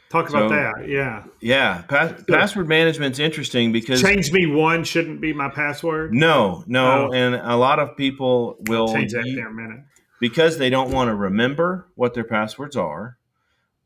Talk 0.10 0.30
about 0.30 0.50
so, 0.50 0.56
that. 0.56 0.90
Yeah. 0.90 1.24
Yeah. 1.40 1.84
Pa- 1.88 2.16
password 2.28 2.68
management's 2.68 3.20
interesting 3.20 3.72
because 3.72 4.02
change 4.02 4.32
me 4.32 4.48
one 4.48 4.84
shouldn't 4.84 5.22
be 5.22 5.34
my 5.34 5.50
password. 5.50 6.14
No, 6.14 6.64
no, 6.66 7.10
oh. 7.10 7.14
and 7.14 7.36
a 7.36 7.56
lot 7.56 7.78
of 7.78 7.96
people 7.96 8.58
will 8.68 8.88
I'll 8.88 8.94
change 8.96 9.14
that 9.14 9.26
in 9.26 9.40
a 9.40 9.52
minute 9.52 9.82
because 10.20 10.58
they 10.58 10.70
don't 10.70 10.92
want 10.92 11.10
to 11.10 11.16
remember 11.16 11.88
what 11.96 12.14
their 12.14 12.24
passwords 12.24 12.76
are, 12.76 13.18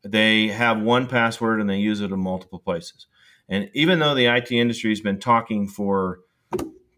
they 0.02 0.48
have 0.48 0.80
one 0.80 1.06
password 1.06 1.60
and 1.60 1.70
they 1.70 1.78
use 1.78 2.00
it 2.00 2.10
in 2.10 2.18
multiple 2.18 2.58
places. 2.58 3.06
And 3.48 3.70
even 3.74 3.98
though 3.98 4.14
the 4.14 4.26
IT 4.26 4.50
industry 4.50 4.90
has 4.90 5.00
been 5.00 5.20
talking 5.20 5.68
for 5.68 6.20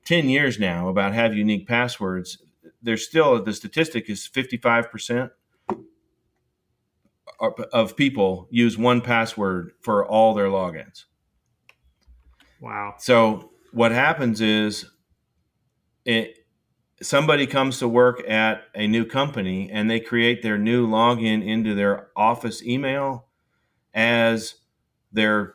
10 0.04 0.28
years 0.28 0.58
now 0.58 0.88
about 0.88 1.12
have 1.12 1.34
unique 1.34 1.66
passwords, 1.66 2.38
there's 2.82 3.06
still 3.06 3.42
the 3.42 3.52
statistic 3.52 4.08
is 4.08 4.28
55% 4.32 5.30
of 7.40 7.96
people 7.96 8.48
use 8.50 8.78
one 8.78 9.00
password 9.00 9.72
for 9.80 10.06
all 10.06 10.34
their 10.34 10.48
logins. 10.48 11.04
Wow. 12.60 12.94
So 12.98 13.50
what 13.72 13.92
happens 13.92 14.40
is 14.40 14.86
it, 16.04 16.46
somebody 17.02 17.46
comes 17.46 17.78
to 17.78 17.88
work 17.88 18.26
at 18.28 18.64
a 18.74 18.86
new 18.86 19.04
company 19.04 19.70
and 19.70 19.90
they 19.90 20.00
create 20.00 20.42
their 20.42 20.58
new 20.58 20.86
login 20.86 21.46
into 21.46 21.74
their 21.74 22.08
office 22.16 22.62
email 22.62 23.26
as 23.92 24.54
their 25.12 25.54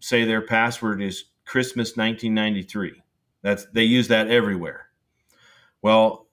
say 0.00 0.24
their 0.24 0.42
password 0.42 1.02
is 1.02 1.24
christmas 1.44 1.96
1993 1.96 3.02
that's 3.42 3.66
they 3.72 3.82
use 3.82 4.08
that 4.08 4.28
everywhere 4.28 4.88
well 5.82 6.28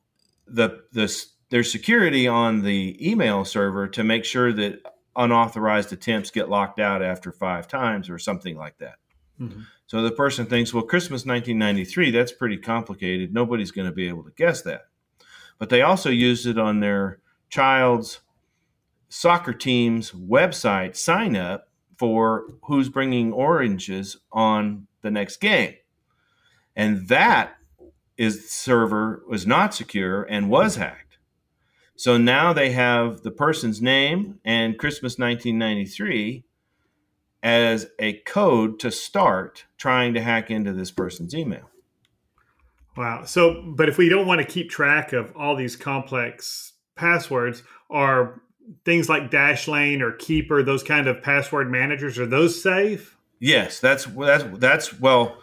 the 0.47 0.83
the 0.91 1.25
there's 1.55 1.71
security 1.71 2.27
on 2.27 2.63
the 2.63 2.97
email 2.99 3.45
server 3.45 3.87
to 3.87 4.03
make 4.03 4.25
sure 4.25 4.51
that 4.51 4.81
unauthorized 5.15 5.93
attempts 5.93 6.29
get 6.29 6.49
locked 6.49 6.81
out 6.81 7.01
after 7.01 7.31
five 7.31 7.65
times 7.65 8.09
or 8.09 8.19
something 8.19 8.57
like 8.57 8.77
that. 8.79 8.95
Mm-hmm. 9.39 9.61
So 9.87 10.01
the 10.01 10.11
person 10.11 10.47
thinks, 10.47 10.73
well, 10.73 10.83
Christmas 10.83 11.25
1993, 11.25 12.11
that's 12.11 12.33
pretty 12.33 12.57
complicated. 12.57 13.33
Nobody's 13.33 13.71
going 13.71 13.87
to 13.87 13.95
be 13.95 14.09
able 14.09 14.25
to 14.25 14.33
guess 14.35 14.63
that. 14.63 14.87
But 15.57 15.69
they 15.69 15.81
also 15.81 16.09
used 16.09 16.45
it 16.45 16.59
on 16.59 16.81
their 16.81 17.21
child's 17.47 18.19
soccer 19.07 19.53
team's 19.53 20.11
website 20.11 20.97
sign 20.97 21.37
up 21.37 21.69
for 21.97 22.47
who's 22.63 22.89
bringing 22.89 23.31
oranges 23.31 24.17
on 24.29 24.87
the 25.03 25.11
next 25.11 25.37
game. 25.37 25.75
And 26.75 27.07
that 27.07 27.55
is 28.17 28.51
server 28.51 29.23
was 29.29 29.47
not 29.47 29.73
secure 29.73 30.23
and 30.23 30.49
was 30.49 30.75
hacked. 30.75 31.04
So 31.95 32.17
now 32.17 32.51
they 32.53 32.71
have 32.71 33.21
the 33.21 33.31
person's 33.31 33.81
name 33.81 34.39
and 34.43 34.77
Christmas 34.77 35.17
1993 35.17 36.43
as 37.41 37.87
a 37.99 38.13
code 38.25 38.79
to 38.79 38.91
start 38.91 39.65
trying 39.77 40.13
to 40.15 40.21
hack 40.21 40.51
into 40.51 40.73
this 40.73 40.91
person's 40.91 41.33
email. 41.33 41.69
Wow. 42.97 43.23
So, 43.25 43.61
but 43.75 43.87
if 43.87 43.97
we 43.97 44.09
don't 44.09 44.27
want 44.27 44.41
to 44.41 44.47
keep 44.47 44.69
track 44.69 45.13
of 45.13 45.35
all 45.35 45.55
these 45.55 45.75
complex 45.75 46.73
passwords, 46.95 47.63
are 47.89 48.41
things 48.83 49.09
like 49.09 49.31
Dashlane 49.31 50.01
or 50.01 50.13
Keeper, 50.13 50.63
those 50.63 50.83
kind 50.83 51.07
of 51.07 51.21
password 51.21 51.69
managers, 51.69 52.17
are 52.17 52.25
those 52.25 52.61
safe? 52.61 53.17
Yes, 53.39 53.79
that's 53.79 54.05
that's 54.05 54.43
that's 54.57 54.99
well, 54.99 55.37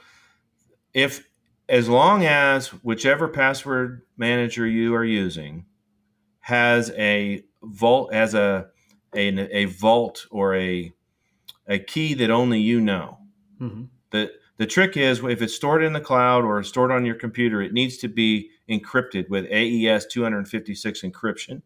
if 0.95 1.27
as 1.69 1.89
long 1.89 2.25
as 2.25 2.69
whichever 2.83 3.29
password 3.29 4.03
manager 4.17 4.67
you 4.67 4.95
are 4.95 5.05
using 5.05 5.67
has 6.43 6.91
a 6.91 7.43
vault 7.63 8.13
as 8.13 8.35
a 8.35 8.69
a, 9.15 9.57
a 9.57 9.65
vault 9.67 10.27
or 10.31 10.55
a 10.55 10.93
a 11.67 11.79
key 11.79 12.15
that 12.15 12.31
only 12.31 12.61
you 12.61 12.81
know. 12.81 13.19
Mm-hmm. 13.61 13.85
The 14.11 14.33
the 14.59 14.67
trick 14.67 14.97
is 14.97 15.21
if 15.25 15.41
it's 15.41 15.55
stored 15.55 15.83
in 15.83 15.93
the 15.93 16.01
cloud 16.01 16.45
or 16.45 16.63
stored 16.63 16.93
on 16.93 17.05
your 17.05 17.15
computer, 17.15 17.63
it 17.63 17.73
needs 17.73 17.97
to 17.99 18.09
be 18.09 18.51
encrypted 18.69 19.29
with 19.29 19.47
AES 19.51 20.07
256 20.07 21.03
encryption. 21.03 21.63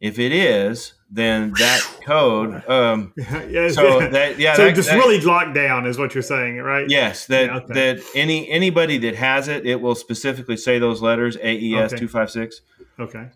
If 0.00 0.18
it 0.18 0.32
is, 0.32 0.94
then 1.10 1.52
that 1.58 1.80
code. 2.06 2.66
Um, 2.68 3.12
yeah, 3.16 3.68
so 3.68 4.00
that 4.10 4.38
yeah, 4.38 4.54
so 4.54 4.64
that, 4.64 4.74
just 4.74 4.88
that, 4.88 4.96
really 4.96 5.20
locked 5.20 5.54
down 5.54 5.86
is 5.86 5.98
what 5.98 6.14
you're 6.14 6.22
saying, 6.22 6.56
right? 6.58 6.88
Yes, 6.88 7.26
that 7.26 7.46
yeah, 7.46 7.56
okay. 7.56 7.74
that 7.74 8.04
any 8.14 8.48
anybody 8.48 8.98
that 8.98 9.16
has 9.16 9.48
it, 9.48 9.66
it 9.66 9.80
will 9.80 9.94
specifically 9.94 10.56
say 10.56 10.78
those 10.78 11.02
letters 11.02 11.36
AES 11.36 11.92
two 11.92 12.08
five 12.08 12.30
six. 12.30 12.62
Okay. 13.00 13.28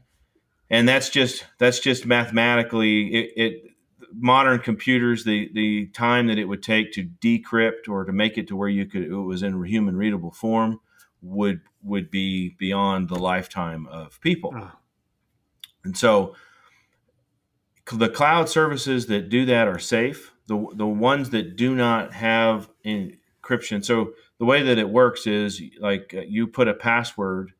And 0.71 0.89
that's 0.89 1.09
just 1.09 1.45
that's 1.59 1.79
just 1.79 2.07
mathematically 2.07 3.07
it, 3.15 3.33
it 3.37 3.63
modern 4.13 4.61
computers 4.61 5.25
the 5.25 5.51
the 5.55 5.87
time 5.89 6.27
that 6.29 6.39
it 6.39 6.45
would 6.45 6.63
take 6.63 6.93
to 6.93 7.09
decrypt 7.21 7.89
or 7.89 8.05
to 8.05 8.13
make 8.13 8.39
it 8.39 8.49
to 8.49 8.57
where 8.57 8.69
you 8.69 8.87
could 8.87 9.03
it 9.03 9.15
was 9.15 9.43
in 9.43 9.63
human 9.65 9.97
readable 9.97 10.31
form 10.31 10.81
would 11.21 11.61
would 11.83 12.11
be 12.11 12.55
beyond 12.59 13.09
the 13.09 13.19
lifetime 13.19 13.87
of 13.89 14.21
people. 14.21 14.53
Ah. 14.55 14.79
And 15.85 15.97
so 15.97 16.35
the 17.93 18.09
cloud 18.09 18.49
services 18.49 19.07
that 19.07 19.29
do 19.29 19.45
that 19.47 19.69
are 19.69 19.79
safe. 19.79 20.33
The 20.47 20.67
the 20.75 20.87
ones 20.87 21.31
that 21.31 21.57
do 21.57 21.75
not 21.75 22.15
have 22.15 22.71
encryption. 22.85 23.85
So 23.85 24.13
the 24.39 24.45
way 24.45 24.63
that 24.63 24.79
it 24.79 24.89
works 24.89 25.27
is 25.27 25.63
like 25.81 26.15
you 26.29 26.47
put 26.47 26.69
a 26.69 26.75
password 26.75 27.53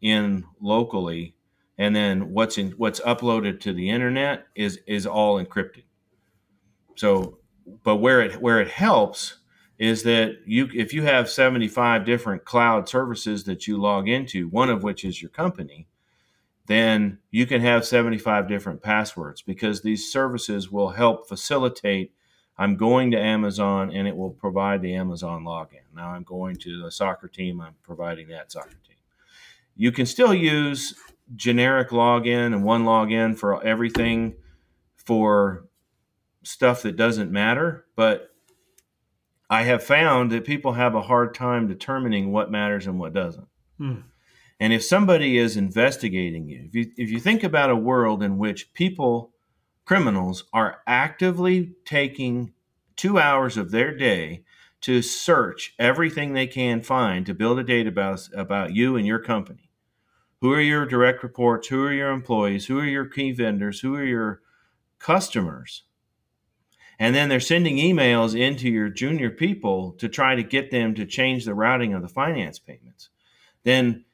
in 0.00 0.44
locally 0.60 1.35
and 1.78 1.94
then 1.94 2.32
what's 2.32 2.58
in 2.58 2.72
what's 2.72 3.00
uploaded 3.00 3.60
to 3.60 3.72
the 3.72 3.90
internet 3.90 4.46
is 4.54 4.80
is 4.86 5.06
all 5.06 5.42
encrypted. 5.42 5.84
So 6.94 7.38
but 7.82 7.96
where 7.96 8.20
it 8.20 8.40
where 8.40 8.60
it 8.60 8.68
helps 8.68 9.38
is 9.78 10.02
that 10.04 10.38
you 10.46 10.68
if 10.74 10.94
you 10.94 11.02
have 11.02 11.28
75 11.28 12.04
different 12.04 12.44
cloud 12.44 12.88
services 12.88 13.44
that 13.44 13.66
you 13.66 13.76
log 13.76 14.08
into, 14.08 14.48
one 14.48 14.70
of 14.70 14.82
which 14.82 15.04
is 15.04 15.20
your 15.20 15.30
company, 15.30 15.86
then 16.66 17.18
you 17.30 17.46
can 17.46 17.60
have 17.60 17.84
75 17.84 18.48
different 18.48 18.82
passwords 18.82 19.42
because 19.42 19.82
these 19.82 20.10
services 20.10 20.70
will 20.70 20.90
help 20.90 21.28
facilitate. 21.28 22.12
I'm 22.58 22.76
going 22.76 23.10
to 23.10 23.20
Amazon 23.20 23.90
and 23.94 24.08
it 24.08 24.16
will 24.16 24.30
provide 24.30 24.80
the 24.80 24.94
Amazon 24.94 25.44
login. 25.44 25.82
Now 25.94 26.08
I'm 26.08 26.22
going 26.22 26.56
to 26.56 26.82
the 26.82 26.90
soccer 26.90 27.28
team, 27.28 27.60
I'm 27.60 27.74
providing 27.82 28.28
that 28.28 28.50
soccer 28.50 28.70
team. 28.70 28.96
You 29.76 29.92
can 29.92 30.06
still 30.06 30.32
use 30.32 30.94
generic 31.34 31.90
login 31.90 32.46
and 32.46 32.62
one 32.62 32.84
login 32.84 33.36
for 33.36 33.62
everything 33.64 34.36
for 34.96 35.66
stuff 36.42 36.82
that 36.82 36.96
doesn't 36.96 37.30
matter, 37.30 37.86
but 37.96 38.30
I 39.48 39.62
have 39.62 39.82
found 39.82 40.32
that 40.32 40.44
people 40.44 40.72
have 40.72 40.94
a 40.94 41.02
hard 41.02 41.34
time 41.34 41.68
determining 41.68 42.32
what 42.32 42.50
matters 42.50 42.86
and 42.86 42.98
what 42.98 43.12
doesn't. 43.12 43.48
Hmm. 43.78 44.00
And 44.58 44.72
if 44.72 44.82
somebody 44.82 45.36
is 45.36 45.56
investigating 45.56 46.48
you, 46.48 46.64
if 46.66 46.74
you 46.74 46.90
if 46.96 47.10
you 47.10 47.20
think 47.20 47.44
about 47.44 47.70
a 47.70 47.76
world 47.76 48.22
in 48.22 48.38
which 48.38 48.72
people, 48.72 49.34
criminals, 49.84 50.44
are 50.52 50.78
actively 50.86 51.74
taking 51.84 52.52
two 52.96 53.18
hours 53.18 53.56
of 53.56 53.70
their 53.70 53.94
day 53.94 54.44
to 54.80 55.02
search 55.02 55.74
everything 55.78 56.32
they 56.32 56.46
can 56.46 56.80
find 56.80 57.26
to 57.26 57.34
build 57.34 57.58
a 57.58 57.64
database 57.64 58.34
about 58.36 58.74
you 58.74 58.96
and 58.96 59.06
your 59.06 59.18
company. 59.18 59.65
Who 60.46 60.52
are 60.52 60.60
your 60.60 60.86
direct 60.86 61.24
reports? 61.24 61.66
Who 61.66 61.82
are 61.82 61.92
your 61.92 62.12
employees? 62.12 62.66
Who 62.66 62.78
are 62.78 62.84
your 62.84 63.04
key 63.04 63.32
vendors? 63.32 63.80
Who 63.80 63.96
are 63.96 64.04
your 64.04 64.42
customers? 65.00 65.82
And 67.00 67.16
then 67.16 67.28
they're 67.28 67.40
sending 67.40 67.78
emails 67.78 68.40
into 68.40 68.68
your 68.68 68.88
junior 68.88 69.28
people 69.28 69.96
to 69.98 70.08
try 70.08 70.36
to 70.36 70.44
get 70.44 70.70
them 70.70 70.94
to 70.94 71.04
change 71.04 71.46
the 71.46 71.54
routing 71.54 71.94
of 71.94 72.02
the 72.02 72.08
finance 72.08 72.60
payments. 72.60 73.08
Then 73.64 74.04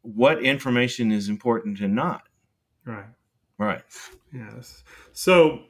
what 0.00 0.42
information 0.42 1.12
is 1.12 1.28
important 1.28 1.80
and 1.80 1.94
not. 1.94 2.30
Right. 2.86 3.04
Right. 3.58 3.82
Yes. 4.32 4.84
So 5.12 5.64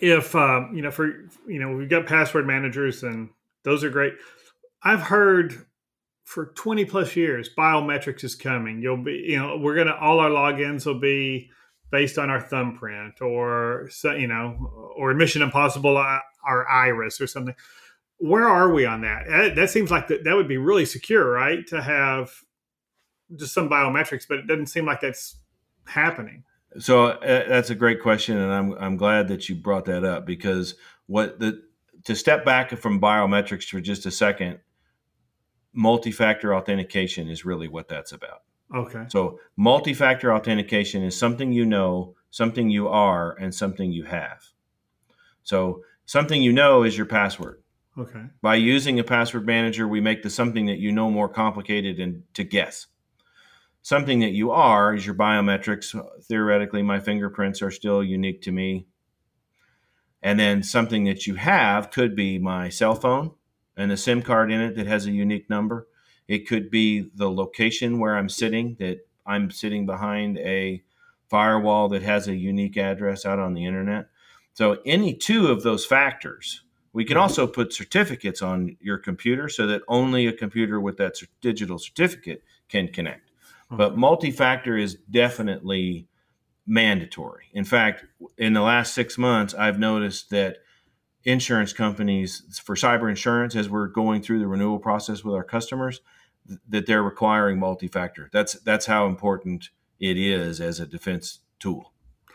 if 0.00 0.34
uh, 0.34 0.68
you 0.72 0.80
know 0.80 0.90
for 0.90 1.08
you 1.46 1.58
know 1.60 1.76
we've 1.76 1.90
got 1.90 2.06
password 2.06 2.46
managers 2.46 3.02
and 3.02 3.28
those 3.64 3.84
are 3.84 3.90
great. 3.90 4.14
I've 4.82 5.02
heard 5.02 5.66
for 6.32 6.46
20 6.46 6.86
plus 6.86 7.14
years 7.14 7.50
biometrics 7.56 8.24
is 8.24 8.34
coming. 8.34 8.80
You'll 8.80 8.96
be 8.96 9.24
you 9.28 9.38
know 9.38 9.58
we're 9.58 9.76
gonna 9.76 9.96
all 10.00 10.18
our 10.18 10.30
logins 10.30 10.86
will 10.86 10.98
be 10.98 11.50
based 11.90 12.16
on 12.16 12.30
our 12.30 12.40
thumbprint 12.40 13.20
or 13.20 13.90
you 14.04 14.26
know 14.26 14.92
or 14.96 15.12
Mission 15.12 15.42
Impossible 15.42 15.98
uh, 15.98 16.20
our 16.48 16.66
iris 16.68 17.20
or 17.20 17.26
something. 17.26 17.54
Where 18.16 18.48
are 18.48 18.72
we 18.72 18.86
on 18.86 19.02
that? 19.02 19.54
That, 19.56 19.68
seems 19.68 19.90
like 19.90 20.06
that, 20.08 20.22
that 20.24 20.36
would 20.36 20.46
be 20.46 20.56
really 20.56 20.84
secure, 20.84 21.28
right? 21.28 21.66
To 21.66 21.82
have 21.82 22.30
just 23.34 23.52
some 23.52 23.68
biometrics, 23.68 24.28
but 24.28 24.38
it 24.38 24.46
doesn't 24.46 24.68
seem 24.68 24.86
like 24.86 25.00
that's 25.00 25.38
happening. 25.86 26.44
So 26.78 27.06
uh, 27.06 27.48
that's 27.48 27.70
a 27.70 27.74
great 27.74 28.00
question, 28.00 28.38
and 28.38 28.50
I'm 28.50 28.72
I'm 28.72 28.96
glad 28.96 29.28
that 29.28 29.48
you 29.50 29.54
brought 29.54 29.84
that 29.84 30.04
up 30.04 30.24
because 30.24 30.76
what 31.06 31.40
the 31.40 31.62
to 32.04 32.16
step 32.16 32.44
back 32.44 32.70
from 32.78 33.00
biometrics 33.00 33.64
for 33.64 33.80
just 33.80 34.06
a 34.06 34.10
second, 34.10 34.60
multi-factor 35.72 36.54
authentication 36.54 37.28
is 37.28 37.44
really 37.44 37.68
what 37.68 37.88
that's 37.88 38.12
about. 38.12 38.42
Okay. 38.74 39.04
So 39.08 39.38
multi-factor 39.56 40.32
authentication 40.32 41.02
is 41.02 41.18
something 41.18 41.52
you 41.52 41.66
know, 41.66 42.14
something 42.30 42.70
you 42.70 42.88
are, 42.88 43.32
and 43.38 43.54
something 43.54 43.92
you 43.92 44.04
have. 44.04 44.44
So 45.42 45.82
something 46.06 46.42
you 46.42 46.52
know 46.52 46.82
is 46.82 46.96
your 46.96 47.06
password. 47.06 47.62
Okay. 47.98 48.24
By 48.40 48.54
using 48.54 48.98
a 48.98 49.04
password 49.04 49.46
manager, 49.46 49.86
we 49.86 50.00
make 50.00 50.22
the 50.22 50.30
something 50.30 50.66
that 50.66 50.78
you 50.78 50.92
know 50.92 51.10
more 51.10 51.28
complicated 51.28 52.00
and 52.00 52.22
to 52.34 52.44
guess 52.44 52.86
something 53.82 54.20
that 54.20 54.32
you 54.32 54.50
are 54.52 54.94
is 54.94 55.04
your 55.04 55.14
biometrics. 55.14 55.94
Theoretically, 56.24 56.82
my 56.82 57.00
fingerprints 57.00 57.60
are 57.60 57.70
still 57.70 58.02
unique 58.02 58.42
to 58.42 58.52
me. 58.52 58.86
And 60.22 60.38
then 60.38 60.62
something 60.62 61.04
that 61.04 61.26
you 61.26 61.34
have 61.34 61.90
could 61.90 62.14
be 62.14 62.38
my 62.38 62.68
cell 62.68 62.94
phone 62.94 63.32
and 63.76 63.92
a 63.92 63.96
SIM 63.96 64.22
card 64.22 64.50
in 64.50 64.60
it 64.60 64.76
that 64.76 64.86
has 64.86 65.06
a 65.06 65.10
unique 65.10 65.48
number. 65.48 65.86
It 66.28 66.46
could 66.46 66.70
be 66.70 67.10
the 67.14 67.30
location 67.30 67.98
where 67.98 68.16
I'm 68.16 68.28
sitting, 68.28 68.76
that 68.78 69.06
I'm 69.26 69.50
sitting 69.50 69.86
behind 69.86 70.38
a 70.38 70.82
firewall 71.28 71.88
that 71.88 72.02
has 72.02 72.28
a 72.28 72.36
unique 72.36 72.76
address 72.76 73.24
out 73.24 73.38
on 73.38 73.54
the 73.54 73.64
internet. 73.64 74.06
So, 74.54 74.78
any 74.84 75.14
two 75.14 75.48
of 75.48 75.62
those 75.62 75.86
factors, 75.86 76.62
we 76.92 77.04
can 77.04 77.16
also 77.16 77.46
put 77.46 77.72
certificates 77.72 78.42
on 78.42 78.76
your 78.80 78.98
computer 78.98 79.48
so 79.48 79.66
that 79.66 79.82
only 79.88 80.26
a 80.26 80.32
computer 80.32 80.78
with 80.78 80.98
that 80.98 81.14
digital 81.40 81.78
certificate 81.78 82.42
can 82.68 82.88
connect. 82.88 83.30
Hmm. 83.70 83.76
But 83.76 83.96
multi-factor 83.96 84.76
is 84.76 84.96
definitely 85.10 86.06
mandatory. 86.66 87.46
In 87.54 87.64
fact, 87.64 88.04
in 88.36 88.52
the 88.52 88.60
last 88.60 88.94
six 88.94 89.16
months, 89.16 89.54
I've 89.54 89.78
noticed 89.78 90.30
that 90.30 90.58
insurance 91.24 91.72
companies 91.72 92.60
for 92.64 92.74
cyber 92.74 93.08
insurance, 93.08 93.54
as 93.56 93.68
we're 93.68 93.88
going 93.88 94.22
through 94.22 94.40
the 94.40 94.46
renewal 94.46 94.78
process 94.78 95.24
with 95.24 95.34
our 95.34 95.44
customers, 95.44 96.00
that 96.68 96.86
they're 96.86 97.02
requiring 97.02 97.58
multi-factor. 97.58 98.28
That's 98.32 98.54
that's 98.54 98.86
how 98.86 99.06
important 99.06 99.70
it 100.00 100.16
is 100.18 100.60
as 100.60 100.80
a 100.80 100.86
defense 100.86 101.40
tool. 101.60 101.92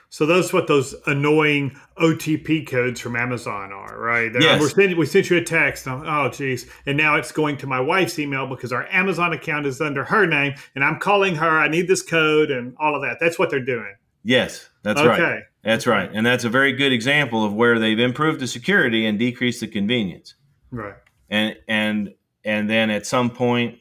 So 0.09 0.25
those 0.25 0.53
what 0.53 0.67
those 0.67 0.95
annoying 1.05 1.77
OTP 1.97 2.67
codes 2.67 3.01
from 3.01 3.17
Amazon 3.17 3.73
are, 3.73 3.99
right? 3.99 4.31
Yes. 4.39 4.61
We're 4.61 4.69
sending, 4.69 4.97
we 4.97 5.05
sent 5.05 5.29
you 5.29 5.37
a 5.37 5.43
text. 5.43 5.85
Oh, 5.87 6.01
oh, 6.05 6.29
geez. 6.29 6.69
And 6.85 6.97
now 6.97 7.15
it's 7.15 7.33
going 7.33 7.57
to 7.57 7.67
my 7.67 7.81
wife's 7.81 8.17
email 8.17 8.47
because 8.47 8.71
our 8.71 8.87
Amazon 8.89 9.33
account 9.33 9.65
is 9.65 9.81
under 9.81 10.05
her 10.05 10.25
name. 10.25 10.53
And 10.75 10.83
I'm 10.83 10.99
calling 10.99 11.35
her. 11.35 11.59
I 11.59 11.67
need 11.67 11.89
this 11.89 12.01
code 12.01 12.51
and 12.51 12.73
all 12.79 12.95
of 12.95 13.01
that. 13.01 13.17
That's 13.19 13.37
what 13.37 13.49
they're 13.49 13.59
doing. 13.59 13.95
Yes, 14.23 14.69
that's 14.83 15.01
right. 15.01 15.19
Okay. 15.19 15.23
right. 15.23 15.43
That's 15.67 15.85
right. 15.85 16.09
And 16.13 16.25
that's 16.25 16.45
a 16.45 16.49
very 16.49 16.71
good 16.71 16.93
example 16.93 17.43
of 17.43 17.53
where 17.53 17.77
they've 17.77 17.99
improved 17.99 18.39
the 18.39 18.47
security 18.47 19.05
and 19.05 19.19
decreased 19.19 19.59
the 19.59 19.67
convenience. 19.67 20.35
Right. 20.71 20.95
And 21.29 21.57
and 21.67 22.13
and 22.45 22.69
then 22.69 22.89
at 22.89 23.05
some 23.05 23.29
point 23.29 23.79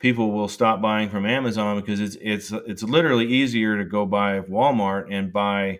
people 0.00 0.32
will 0.32 0.48
stop 0.48 0.82
buying 0.82 1.08
from 1.08 1.24
Amazon 1.24 1.80
because 1.80 2.00
it's 2.00 2.16
it's 2.20 2.50
it's 2.66 2.82
literally 2.82 3.24
easier 3.24 3.78
to 3.78 3.84
go 3.84 4.04
buy 4.04 4.40
Walmart 4.40 5.14
and 5.14 5.32
buy 5.32 5.78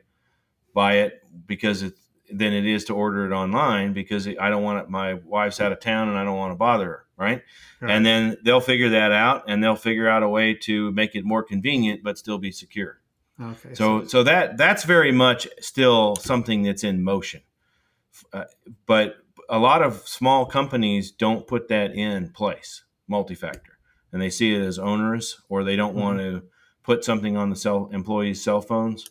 buy 0.75 0.99
it 0.99 1.25
because 1.49 1.83
it 1.83 1.95
than 2.31 2.53
it 2.53 2.65
is 2.65 2.85
to 2.85 2.95
order 2.95 3.27
it 3.27 3.35
online 3.35 3.93
because 3.95 4.29
I 4.29 4.51
don't 4.51 4.63
want 4.63 4.85
it, 4.85 4.91
my 4.91 5.15
wife's 5.15 5.61
out 5.61 5.73
of 5.73 5.81
town 5.81 6.09
and 6.09 6.17
I 6.17 6.23
don't 6.23 6.37
want 6.37 6.53
to 6.53 6.57
bother 6.57 6.85
her, 6.85 7.05
right? 7.17 7.43
Right. 7.81 7.91
And 7.91 8.07
then 8.07 8.37
they'll 8.45 8.61
figure 8.61 8.91
that 8.91 9.11
out 9.11 9.43
and 9.49 9.65
they'll 9.65 9.75
figure 9.75 10.09
out 10.09 10.23
a 10.23 10.29
way 10.29 10.55
to 10.55 10.93
make 10.93 11.17
it 11.17 11.25
more 11.25 11.43
convenient 11.43 12.05
but 12.05 12.17
still 12.17 12.39
be 12.39 12.53
secure. 12.53 13.01
Okay. 13.41 13.75
So 13.75 14.05
so 14.05 14.23
that 14.25 14.57
that's 14.57 14.85
very 14.85 15.13
much 15.13 15.47
still 15.61 16.17
something 16.17 16.63
that's 16.63 16.83
in 16.85 17.03
motion. 17.03 17.43
Uh, 18.33 18.45
but 18.87 19.17
a 19.49 19.59
lot 19.59 19.83
of 19.83 20.07
small 20.09 20.45
companies 20.45 21.11
don't 21.13 21.47
put 21.47 21.69
that 21.69 21.95
in 21.95 22.31
place, 22.31 22.85
multi-factor, 23.07 23.79
and 24.13 24.21
they 24.21 24.31
see 24.31 24.55
it 24.55 24.61
as 24.61 24.79
onerous, 24.79 25.41
or 25.49 25.63
they 25.63 25.77
don't 25.77 25.95
want 25.95 26.19
to 26.19 26.43
put 26.83 27.05
something 27.05 27.37
on 27.37 27.49
the 27.51 27.57
cell 27.57 27.89
employees' 27.93 28.43
cell 28.43 28.61
phones. 28.61 29.09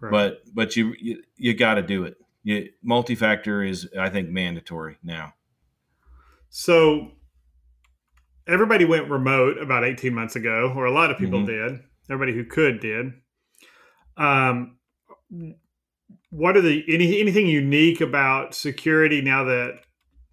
Right. 0.00 0.10
But 0.10 0.42
but 0.54 0.76
you 0.76 0.94
you, 0.98 1.22
you 1.36 1.54
got 1.54 1.74
to 1.74 1.82
do 1.82 2.04
it. 2.04 2.16
You, 2.44 2.70
multi-factor 2.82 3.62
is 3.62 3.88
I 3.98 4.08
think 4.08 4.30
mandatory 4.30 4.96
now. 5.02 5.34
So 6.48 7.12
everybody 8.46 8.84
went 8.84 9.10
remote 9.10 9.58
about 9.58 9.84
18 9.84 10.14
months 10.14 10.36
ago, 10.36 10.72
or 10.74 10.86
a 10.86 10.92
lot 10.92 11.10
of 11.10 11.18
people 11.18 11.40
Mhm. 11.40 11.46
did. 11.46 11.80
Everybody 12.08 12.32
who 12.34 12.44
could 12.44 12.80
did. 12.80 13.12
Um, 14.16 14.76
what 16.30 16.56
are 16.56 16.60
the 16.60 16.84
any 16.88 17.20
anything 17.20 17.46
unique 17.46 18.00
about 18.00 18.54
security 18.54 19.20
now 19.20 19.44
that 19.44 19.80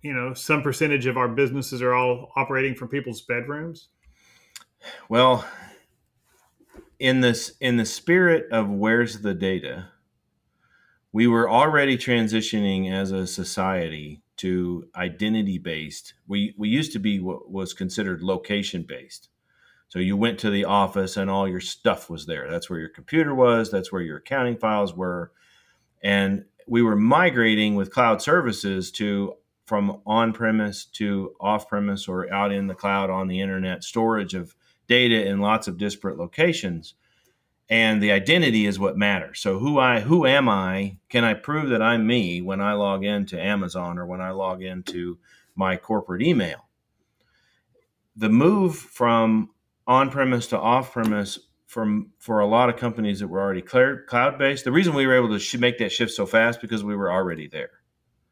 you 0.02 0.14
know 0.14 0.34
some 0.34 0.62
percentage 0.62 1.06
of 1.06 1.18
our 1.18 1.28
businesses 1.28 1.82
are 1.82 1.94
all 1.94 2.32
operating 2.36 2.76
from 2.76 2.90
people's 2.90 3.22
bedrooms? 3.22 3.90
Well, 5.10 5.46
in 7.00 7.22
this 7.22 7.54
in 7.60 7.78
the 7.78 7.86
spirit 7.86 8.52
of 8.52 8.70
where's 8.70 9.20
the 9.22 9.34
data, 9.34 9.90
we 11.12 11.28
were 11.28 11.50
already 11.50 11.98
transitioning 11.98 12.92
as 12.92 13.12
a 13.12 13.28
society 13.28 14.22
to 14.38 14.88
identity 14.96 15.58
based. 15.58 16.14
We 16.28 16.54
we 16.58 16.70
used 16.70 16.92
to 16.94 17.00
be 17.00 17.20
what 17.20 17.50
was 17.50 17.74
considered 17.74 18.24
location 18.24 18.84
based. 18.84 19.30
So 19.94 20.00
you 20.00 20.18
went 20.18 20.40
to 20.40 20.50
the 20.50 20.66
office 20.66 21.18
and 21.18 21.30
all 21.30 21.48
your 21.48 21.60
stuff 21.60 22.10
was 22.10 22.26
there. 22.26 22.50
That's 22.50 22.68
where 22.68 22.80
your 22.80 22.90
computer 22.90 23.36
was, 23.36 23.70
that's 23.70 23.92
where 23.92 24.02
your 24.02 24.18
accounting 24.18 24.58
files 24.58 24.96
were. 24.96 25.32
And 26.02 26.46
we 26.68 26.82
were 26.82 26.96
migrating 26.96 27.76
with 27.76 27.94
cloud 27.94 28.20
services 28.20 28.90
to 28.94 29.36
from 29.68 30.02
on-premise 30.08 30.86
to 30.86 31.36
off-premise 31.40 32.08
or 32.08 32.28
out 32.34 32.52
in 32.52 32.66
the 32.66 32.74
cloud 32.74 33.12
on 33.12 33.28
the 33.28 33.40
internet 33.40 33.84
storage 33.84 34.34
of 34.34 34.56
data 34.88 35.28
in 35.28 35.42
lots 35.42 35.68
of 35.68 35.78
disparate 35.78 36.18
locations. 36.18 36.96
And 37.70 38.02
the 38.02 38.14
identity 38.14 38.66
is 38.66 38.80
what 38.80 38.98
matters. 38.98 39.42
So 39.42 39.60
who 39.60 39.78
i 39.78 40.00
who 40.00 40.26
am 40.26 40.50
i? 40.50 40.98
Can 41.10 41.24
i 41.24 41.36
prove 41.36 41.70
that 41.70 41.84
i'm 41.84 42.08
me 42.08 42.42
when 42.42 42.62
i 42.62 42.74
log 42.74 43.06
into 43.06 43.40
amazon 43.40 44.00
or 44.00 44.08
when 44.08 44.22
i 44.22 44.32
log 44.32 44.64
into 44.64 45.20
my 45.56 45.78
corporate 45.78 46.24
email? 46.24 46.68
The 48.16 48.30
move 48.30 48.76
from 48.76 49.50
on-premise 49.88 50.48
to 50.48 50.60
off-premise 50.60 51.40
from 51.68 52.12
for 52.20 52.40
a 52.40 52.46
lot 52.46 52.70
of 52.70 52.78
companies 52.78 53.20
that 53.20 53.28
were 53.28 53.42
already 53.42 53.62
cloud-based 53.62 54.64
the 54.64 54.72
reason 54.72 54.94
we 54.94 55.06
were 55.08 55.16
able 55.16 55.30
to 55.30 55.40
sh- 55.40 55.56
make 55.58 55.78
that 55.80 55.92
shift 55.92 56.12
so 56.12 56.26
fast 56.26 56.62
because 56.62 56.84
we 56.84 56.96
were 56.96 57.12
already 57.12 57.48
there 57.48 57.72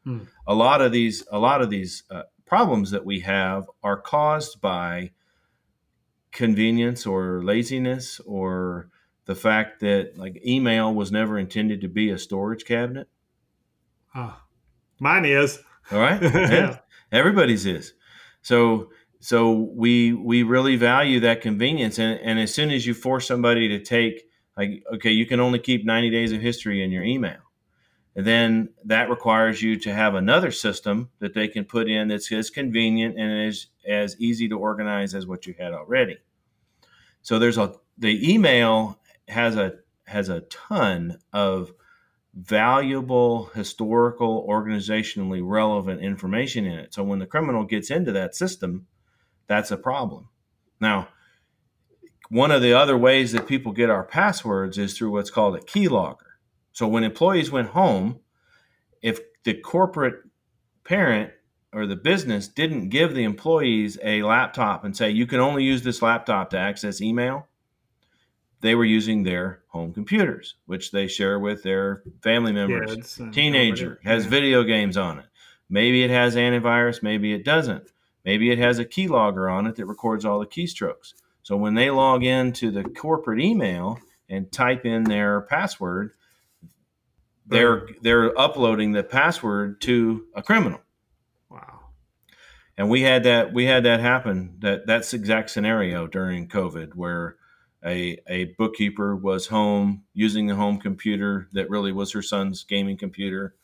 Hmm. 0.04 0.20
a 0.46 0.54
lot 0.54 0.80
of 0.80 0.90
these 0.92 1.24
a 1.30 1.38
lot 1.38 1.62
of 1.62 1.70
these 1.70 2.02
uh, 2.10 2.22
problems 2.46 2.90
that 2.90 3.04
we 3.04 3.20
have 3.20 3.70
are 3.84 4.00
caused 4.00 4.60
by 4.60 5.10
convenience 6.32 7.06
or 7.06 7.42
laziness 7.44 8.20
or 8.26 8.88
the 9.26 9.34
fact 9.34 9.80
that 9.80 10.16
like 10.16 10.40
email 10.46 10.92
was 10.94 11.12
never 11.12 11.38
intended 11.38 11.80
to 11.82 11.88
be 11.88 12.10
a 12.10 12.18
storage 12.18 12.64
cabinet 12.64 13.08
Ah, 14.14 14.42
mine 14.98 15.24
is. 15.24 15.58
all 15.90 15.98
right 16.00 16.20
yeah. 16.22 16.78
everybody's 17.12 17.66
is 17.66 17.94
so 18.42 18.90
so 19.22 19.52
we 19.52 20.12
we 20.12 20.42
really 20.42 20.76
value 20.76 21.20
that 21.20 21.40
convenience. 21.40 21.98
And, 21.98 22.18
and 22.20 22.40
as 22.40 22.52
soon 22.52 22.70
as 22.70 22.86
you 22.86 22.92
force 22.92 23.26
somebody 23.26 23.68
to 23.68 23.78
take 23.78 24.24
like 24.56 24.82
okay 24.94 25.10
you 25.10 25.26
can 25.26 25.40
only 25.40 25.58
keep 25.58 25.84
90 25.84 26.10
days 26.10 26.32
of 26.32 26.40
history 26.40 26.82
in 26.82 26.90
your 26.90 27.04
email 27.04 27.38
and 28.14 28.26
then 28.26 28.68
that 28.84 29.08
requires 29.08 29.62
you 29.62 29.78
to 29.78 29.94
have 29.94 30.14
another 30.14 30.50
system 30.50 31.10
that 31.20 31.34
they 31.34 31.48
can 31.48 31.64
put 31.64 31.88
in 31.88 32.08
that's 32.08 32.30
as 32.32 32.50
convenient 32.50 33.18
and 33.18 33.48
as 33.48 33.66
as 33.88 34.20
easy 34.20 34.48
to 34.48 34.58
organize 34.58 35.14
as 35.14 35.26
what 35.26 35.46
you 35.46 35.54
had 35.58 35.72
already. 35.72 36.18
So 37.22 37.38
there's 37.38 37.58
a 37.58 37.74
the 37.96 38.32
email 38.32 38.98
has 39.28 39.56
a 39.56 39.74
has 40.06 40.28
a 40.28 40.40
ton 40.42 41.18
of 41.32 41.72
valuable 42.34 43.46
historical 43.54 44.46
organizationally 44.48 45.40
relevant 45.42 46.00
information 46.00 46.66
in 46.66 46.78
it. 46.78 46.92
So 46.92 47.02
when 47.02 47.18
the 47.18 47.26
criminal 47.26 47.64
gets 47.64 47.90
into 47.90 48.12
that 48.12 48.34
system 48.34 48.86
that's 49.46 49.70
a 49.70 49.76
problem 49.76 50.28
now 50.80 51.08
one 52.28 52.50
of 52.50 52.62
the 52.62 52.72
other 52.72 52.96
ways 52.96 53.32
that 53.32 53.46
people 53.46 53.72
get 53.72 53.90
our 53.90 54.04
passwords 54.04 54.78
is 54.78 54.96
through 54.96 55.10
what's 55.10 55.30
called 55.30 55.56
a 55.56 55.60
keylogger 55.60 56.16
so 56.72 56.86
when 56.86 57.04
employees 57.04 57.50
went 57.50 57.68
home 57.68 58.18
if 59.02 59.18
the 59.44 59.54
corporate 59.54 60.22
parent 60.84 61.30
or 61.72 61.86
the 61.86 61.96
business 61.96 62.48
didn't 62.48 62.88
give 62.90 63.14
the 63.14 63.24
employees 63.24 63.98
a 64.02 64.22
laptop 64.22 64.84
and 64.84 64.96
say 64.96 65.10
you 65.10 65.26
can 65.26 65.40
only 65.40 65.64
use 65.64 65.82
this 65.82 66.02
laptop 66.02 66.50
to 66.50 66.58
access 66.58 67.00
email 67.00 67.46
they 68.62 68.76
were 68.76 68.84
using 68.84 69.24
their 69.24 69.62
home 69.68 69.92
computers, 69.92 70.54
which 70.66 70.92
they 70.92 71.08
share 71.08 71.38
with 71.40 71.64
their 71.64 72.02
family 72.22 72.52
members. 72.52 73.18
And 73.18 73.34
Teenager 73.34 73.98
has 74.04 74.24
Yeah. 74.24 74.30
video 74.30 74.62
games 74.62 74.96
on 74.96 75.18
it. 75.18 75.26
Maybe 75.68 76.04
it 76.04 76.10
has 76.10 76.36
antivirus, 76.36 77.02
maybe 77.02 77.32
it 77.32 77.44
doesn't. 77.44 77.90
Maybe 78.24 78.50
it 78.50 78.58
has 78.58 78.78
a 78.78 78.84
keylogger 78.84 79.52
on 79.52 79.66
it 79.66 79.76
that 79.76 79.86
records 79.86 80.24
all 80.24 80.38
the 80.40 80.46
keystrokes. 80.46 81.14
So 81.42 81.56
when 81.56 81.74
they 81.74 81.90
log 81.90 82.24
into 82.24 82.70
the 82.70 82.84
corporate 82.84 83.40
email 83.40 83.98
and 84.28 84.50
type 84.52 84.84
in 84.86 85.04
their 85.04 85.42
password, 85.42 86.12
they're 87.46 87.88
they're 88.02 88.38
uploading 88.38 88.92
the 88.92 89.02
password 89.02 89.80
to 89.82 90.26
a 90.34 90.42
criminal 90.42 90.80
Wow. 91.50 91.80
and 92.78 92.88
we 92.88 93.02
had 93.02 93.24
that 93.24 93.52
we 93.52 93.66
had 93.66 93.84
that 93.84 94.00
happen 94.00 94.56
that 94.60 94.86
that's 94.86 95.12
exact 95.12 95.50
scenario 95.50 96.06
during 96.06 96.48
covid 96.48 96.94
where 96.94 97.36
a, 97.84 98.18
a 98.28 98.44
bookkeeper 98.58 99.16
was 99.16 99.48
home 99.48 100.04
using 100.14 100.46
the 100.46 100.54
home 100.54 100.78
computer 100.78 101.48
that 101.52 101.68
really 101.68 101.92
was 101.92 102.12
her 102.12 102.22
son's 102.22 102.62
gaming 102.64 102.96
computer 102.96 103.56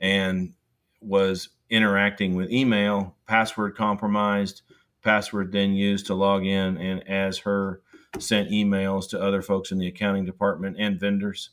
and 0.00 0.54
was 1.00 1.50
interacting 1.70 2.34
with 2.34 2.50
email 2.50 3.14
password 3.26 3.76
compromised 3.76 4.62
password 5.02 5.52
then 5.52 5.72
used 5.72 6.06
to 6.06 6.14
log 6.14 6.44
in 6.44 6.76
and 6.76 7.08
as 7.08 7.38
her 7.38 7.80
sent 8.18 8.50
emails 8.50 9.08
to 9.08 9.20
other 9.20 9.40
folks 9.40 9.70
in 9.70 9.78
the 9.78 9.86
accounting 9.86 10.24
department 10.24 10.76
and 10.78 10.98
vendors 11.00 11.50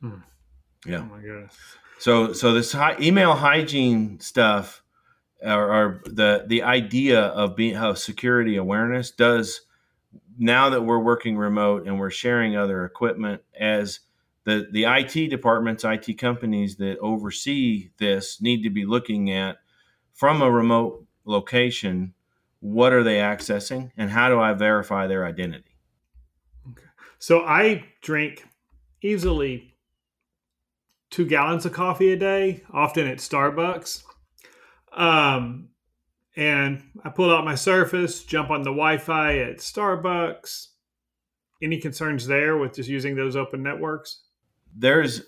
Hmm. 0.00 0.16
yeah 0.86 0.98
Oh 0.98 1.14
my 1.14 1.20
goodness. 1.20 1.54
so 1.98 2.32
so 2.32 2.52
this 2.52 2.72
hi- 2.72 2.96
email 3.00 3.34
hygiene 3.34 4.18
stuff 4.20 4.82
or, 5.42 5.72
or 5.72 6.02
the 6.06 6.44
the 6.46 6.62
idea 6.62 7.20
of 7.20 7.54
being 7.54 7.76
of 7.76 7.98
security 7.98 8.56
awareness 8.56 9.10
does 9.10 9.60
now 10.38 10.70
that 10.70 10.82
we're 10.82 10.98
working 10.98 11.36
remote 11.36 11.86
and 11.86 11.98
we're 12.00 12.10
sharing 12.10 12.56
other 12.56 12.84
equipment 12.84 13.42
as 13.58 14.00
the 14.44 14.68
the 14.70 14.84
IT 14.84 15.30
departments, 15.30 15.84
IT 15.84 16.18
companies 16.18 16.76
that 16.76 16.98
oversee 16.98 17.90
this 17.98 18.40
need 18.40 18.62
to 18.62 18.70
be 18.70 18.84
looking 18.84 19.30
at 19.30 19.58
from 20.12 20.42
a 20.42 20.50
remote 20.50 21.04
location 21.24 22.14
what 22.64 22.94
are 22.94 23.02
they 23.02 23.16
accessing 23.16 23.90
and 23.94 24.08
how 24.08 24.30
do 24.30 24.40
I 24.40 24.54
verify 24.54 25.06
their 25.06 25.26
identity? 25.26 25.76
Okay. 26.70 26.86
So 27.18 27.40
I 27.42 27.84
drink 28.00 28.42
easily 29.02 29.74
two 31.10 31.26
gallons 31.26 31.66
of 31.66 31.72
coffee 31.72 32.12
a 32.12 32.16
day, 32.16 32.62
often 32.72 33.06
at 33.06 33.18
Starbucks. 33.18 34.02
Um, 34.94 35.68
and 36.36 36.82
I 37.04 37.10
pull 37.10 37.30
out 37.30 37.44
my 37.44 37.54
Surface, 37.54 38.24
jump 38.24 38.48
on 38.48 38.62
the 38.62 38.70
Wi-Fi 38.70 39.38
at 39.40 39.58
Starbucks. 39.58 40.68
Any 41.62 41.78
concerns 41.78 42.26
there 42.26 42.56
with 42.56 42.76
just 42.76 42.88
using 42.88 43.14
those 43.14 43.36
open 43.36 43.62
networks? 43.62 44.23
There's 44.76 45.22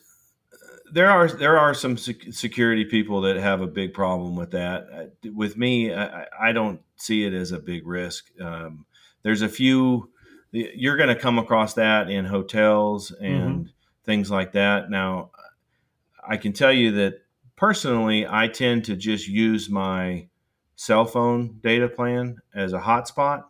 there 0.92 1.10
are 1.10 1.28
there 1.28 1.58
are 1.58 1.74
some 1.74 1.96
security 1.96 2.84
people 2.84 3.20
that 3.22 3.36
have 3.36 3.60
a 3.60 3.66
big 3.66 3.92
problem 3.92 4.36
with 4.36 4.52
that. 4.52 4.86
Uh, 4.92 5.30
with 5.34 5.56
me, 5.56 5.92
I, 5.92 6.26
I 6.40 6.52
don't 6.52 6.80
see 6.96 7.24
it 7.24 7.32
as 7.32 7.52
a 7.52 7.58
big 7.58 7.86
risk. 7.86 8.30
Um, 8.40 8.86
there's 9.22 9.42
a 9.42 9.48
few 9.48 10.10
you're 10.52 10.96
going 10.96 11.14
to 11.14 11.20
come 11.20 11.38
across 11.38 11.74
that 11.74 12.08
in 12.08 12.24
hotels 12.24 13.10
and 13.10 13.54
mm-hmm. 13.54 13.70
things 14.04 14.30
like 14.30 14.52
that. 14.52 14.90
Now, 14.90 15.30
I 16.26 16.36
can 16.36 16.52
tell 16.52 16.72
you 16.72 16.92
that 16.92 17.20
personally, 17.56 18.26
I 18.26 18.48
tend 18.48 18.84
to 18.86 18.96
just 18.96 19.28
use 19.28 19.68
my 19.68 20.28
cell 20.76 21.04
phone 21.04 21.58
data 21.62 21.88
plan 21.88 22.38
as 22.54 22.72
a 22.72 22.78
hotspot 22.78 23.44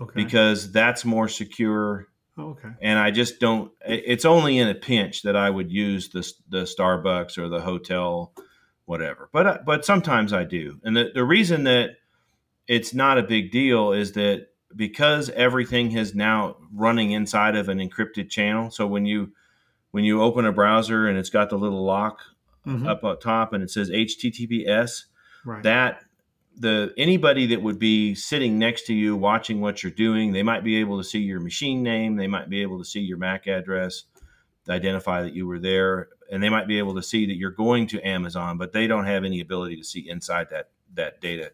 okay. 0.00 0.12
because 0.14 0.70
that's 0.72 1.04
more 1.04 1.28
secure 1.28 2.08
Oh, 2.36 2.50
okay. 2.50 2.70
And 2.82 2.98
I 2.98 3.10
just 3.10 3.38
don't. 3.38 3.70
It's 3.86 4.24
only 4.24 4.58
in 4.58 4.68
a 4.68 4.74
pinch 4.74 5.22
that 5.22 5.36
I 5.36 5.48
would 5.48 5.70
use 5.70 6.08
the 6.08 6.28
the 6.48 6.62
Starbucks 6.62 7.38
or 7.38 7.48
the 7.48 7.60
hotel, 7.60 8.32
whatever. 8.86 9.28
But 9.32 9.46
uh, 9.46 9.58
but 9.64 9.84
sometimes 9.84 10.32
I 10.32 10.44
do. 10.44 10.80
And 10.82 10.96
the 10.96 11.10
the 11.14 11.24
reason 11.24 11.64
that 11.64 11.90
it's 12.66 12.94
not 12.94 13.18
a 13.18 13.22
big 13.22 13.52
deal 13.52 13.92
is 13.92 14.12
that 14.12 14.48
because 14.74 15.30
everything 15.30 15.92
is 15.92 16.14
now 16.14 16.56
running 16.72 17.12
inside 17.12 17.56
of 17.56 17.68
an 17.68 17.78
encrypted 17.78 18.30
channel. 18.30 18.70
So 18.70 18.86
when 18.86 19.06
you 19.06 19.32
when 19.92 20.04
you 20.04 20.20
open 20.20 20.44
a 20.44 20.52
browser 20.52 21.06
and 21.06 21.16
it's 21.16 21.30
got 21.30 21.50
the 21.50 21.58
little 21.58 21.84
lock 21.84 22.20
mm-hmm. 22.66 22.86
up 22.86 23.04
up 23.04 23.20
top 23.20 23.52
and 23.52 23.62
it 23.62 23.70
says 23.70 23.90
HTTPS, 23.90 25.04
right. 25.44 25.62
that 25.62 26.03
the 26.56 26.92
anybody 26.96 27.46
that 27.46 27.60
would 27.62 27.78
be 27.78 28.14
sitting 28.14 28.58
next 28.58 28.86
to 28.86 28.94
you 28.94 29.16
watching 29.16 29.60
what 29.60 29.82
you're 29.82 29.92
doing 29.92 30.32
they 30.32 30.42
might 30.42 30.62
be 30.62 30.76
able 30.76 30.98
to 30.98 31.04
see 31.04 31.18
your 31.18 31.40
machine 31.40 31.82
name 31.82 32.16
they 32.16 32.28
might 32.28 32.48
be 32.48 32.62
able 32.62 32.78
to 32.78 32.84
see 32.84 33.00
your 33.00 33.18
mac 33.18 33.46
address 33.46 34.04
identify 34.68 35.20
that 35.22 35.34
you 35.34 35.46
were 35.46 35.58
there 35.58 36.08
and 36.30 36.42
they 36.42 36.48
might 36.48 36.68
be 36.68 36.78
able 36.78 36.94
to 36.94 37.02
see 37.02 37.26
that 37.26 37.36
you're 37.36 37.50
going 37.50 37.86
to 37.86 38.00
amazon 38.02 38.56
but 38.56 38.72
they 38.72 38.86
don't 38.86 39.04
have 39.04 39.24
any 39.24 39.40
ability 39.40 39.76
to 39.76 39.84
see 39.84 40.08
inside 40.08 40.48
that 40.50 40.68
that 40.94 41.20
data 41.20 41.50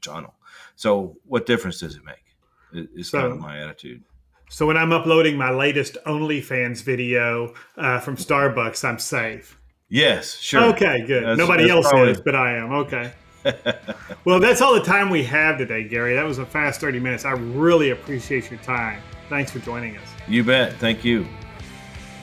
tunnel. 0.00 0.34
So 0.74 1.16
what 1.24 1.46
difference 1.46 1.80
does 1.80 1.96
it 1.96 2.02
make 2.04 2.88
is 2.94 3.10
so, 3.10 3.20
kind 3.20 3.32
of 3.32 3.38
my 3.38 3.60
attitude. 3.60 4.02
So 4.48 4.66
when 4.66 4.76
i'm 4.76 4.92
uploading 4.92 5.36
my 5.36 5.50
latest 5.50 5.98
onlyfans 6.06 6.82
video 6.82 7.54
uh, 7.76 8.00
from 8.00 8.16
starbucks 8.16 8.84
i'm 8.84 8.98
safe? 8.98 9.58
Yes 9.88 10.36
sure. 10.38 10.64
Okay 10.74 11.04
good. 11.06 11.24
That's, 11.24 11.38
nobody 11.38 11.64
that's 11.64 11.72
else 11.72 11.88
probably, 11.88 12.12
is 12.12 12.20
but 12.20 12.34
i 12.34 12.56
am. 12.56 12.72
Okay 12.72 13.12
well, 14.24 14.40
that's 14.40 14.60
all 14.60 14.74
the 14.74 14.80
time 14.80 15.10
we 15.10 15.22
have 15.24 15.58
today, 15.58 15.84
Gary. 15.84 16.14
That 16.14 16.24
was 16.24 16.38
a 16.38 16.46
fast 16.46 16.80
30 16.80 17.00
minutes. 17.00 17.24
I 17.24 17.32
really 17.32 17.90
appreciate 17.90 18.50
your 18.50 18.60
time. 18.60 19.02
Thanks 19.28 19.50
for 19.50 19.58
joining 19.60 19.96
us. 19.96 20.08
You 20.28 20.44
bet. 20.44 20.74
Thank 20.74 21.04
you. 21.04 21.26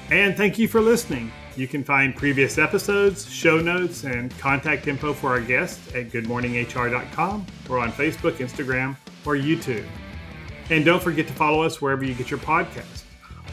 And 0.10 0.36
thank 0.36 0.58
you 0.58 0.68
for 0.68 0.82
listening. 0.82 1.32
You 1.56 1.68
can 1.68 1.84
find 1.84 2.16
previous 2.16 2.58
episodes, 2.58 3.30
show 3.30 3.60
notes, 3.60 4.06
and 4.06 4.36
contact 4.40 4.88
info 4.88 5.14
for 5.14 5.30
our 5.30 5.42
guests 5.42 5.94
at 5.94 6.10
goodmorninghr.com 6.10 7.46
or 7.70 7.80
on 7.80 7.92
Facebook, 7.92 8.38
Instagram, 8.38 8.98
or 9.26 9.36
YouTube. 9.36 9.86
And 10.70 10.84
don't 10.84 11.02
forget 11.02 11.28
to 11.28 11.34
follow 11.34 11.62
us 11.62 11.82
wherever 11.82 12.04
you 12.04 12.16
get 12.16 12.32
your 12.32 12.40
podcast. 12.40 13.04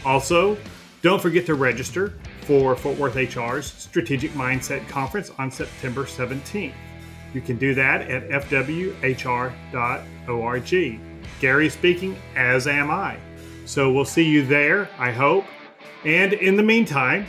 Also, 0.05 0.57
don't 1.03 1.21
forget 1.21 1.45
to 1.47 1.55
register 1.55 2.15
for 2.43 2.75
Fort 2.75 2.99
Worth 2.99 3.17
HR's 3.17 3.67
Strategic 3.67 4.33
Mindset 4.33 4.87
Conference 4.89 5.31
on 5.39 5.51
September 5.51 6.05
17th. 6.05 6.73
You 7.33 7.41
can 7.41 7.57
do 7.57 7.75
that 7.75 8.03
at 8.03 8.29
fwhr.org. 8.29 9.01
Gary 11.41 11.71
speaking, 11.71 12.17
as 12.37 12.67
am 12.67 12.91
I. 12.91 13.17
So 13.65 13.93
we'll 13.93 14.05
see 14.05 14.25
you 14.25 14.45
there, 14.45 14.89
I 14.99 15.11
hope. 15.11 15.45
And 16.05 16.33
in 16.33 16.57
the 16.57 16.63
meantime, 16.63 17.27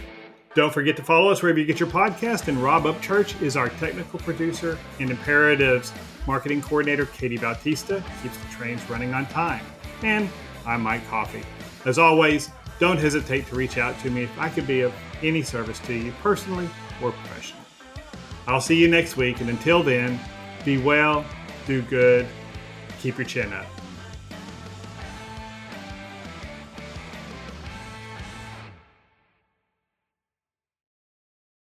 don't 0.54 0.74
forget 0.74 0.98
to 0.98 1.04
follow 1.04 1.32
us 1.32 1.42
wherever 1.42 1.60
you 1.60 1.66
get 1.66 1.80
your 1.80 1.90
podcast. 1.90 2.48
And 2.48 2.58
Rob 2.58 2.84
Upchurch 2.84 3.42
is 3.42 3.56
our 3.56 3.70
technical 3.70 4.20
producer 4.20 4.78
and 5.00 5.10
Imperatives 5.10 5.94
marketing 6.28 6.62
coordinator. 6.62 7.06
Katie 7.06 7.38
Bautista 7.38 8.04
keeps 8.22 8.38
the 8.38 8.48
trains 8.52 8.88
running 8.90 9.14
on 9.14 9.26
time. 9.28 9.66
And 10.04 10.30
I'm 10.66 10.82
Mike 10.82 11.08
Coffey. 11.08 11.44
As 11.86 11.98
always, 11.98 12.50
don't 12.80 12.98
hesitate 12.98 13.48
to 13.48 13.56
reach 13.56 13.78
out 13.78 13.98
to 14.00 14.10
me 14.10 14.24
if 14.24 14.40
I 14.40 14.50
could 14.50 14.68
be 14.68 14.82
of 14.82 14.94
any 15.22 15.44
service 15.44 15.80
to 15.80 15.94
you 15.94 16.12
personally 16.22 16.68
or 17.02 17.12
professionally. 17.12 17.61
I'll 18.52 18.60
see 18.60 18.76
you 18.76 18.90
next 18.90 19.16
week, 19.16 19.40
and 19.40 19.50
until 19.50 19.82
then, 19.82 20.20
be 20.66 20.78
well, 20.78 21.26
do 21.66 21.82
good, 21.84 22.28
keep 23.00 23.18
your 23.18 23.26
chin 23.26 23.54
up. 23.54 23.66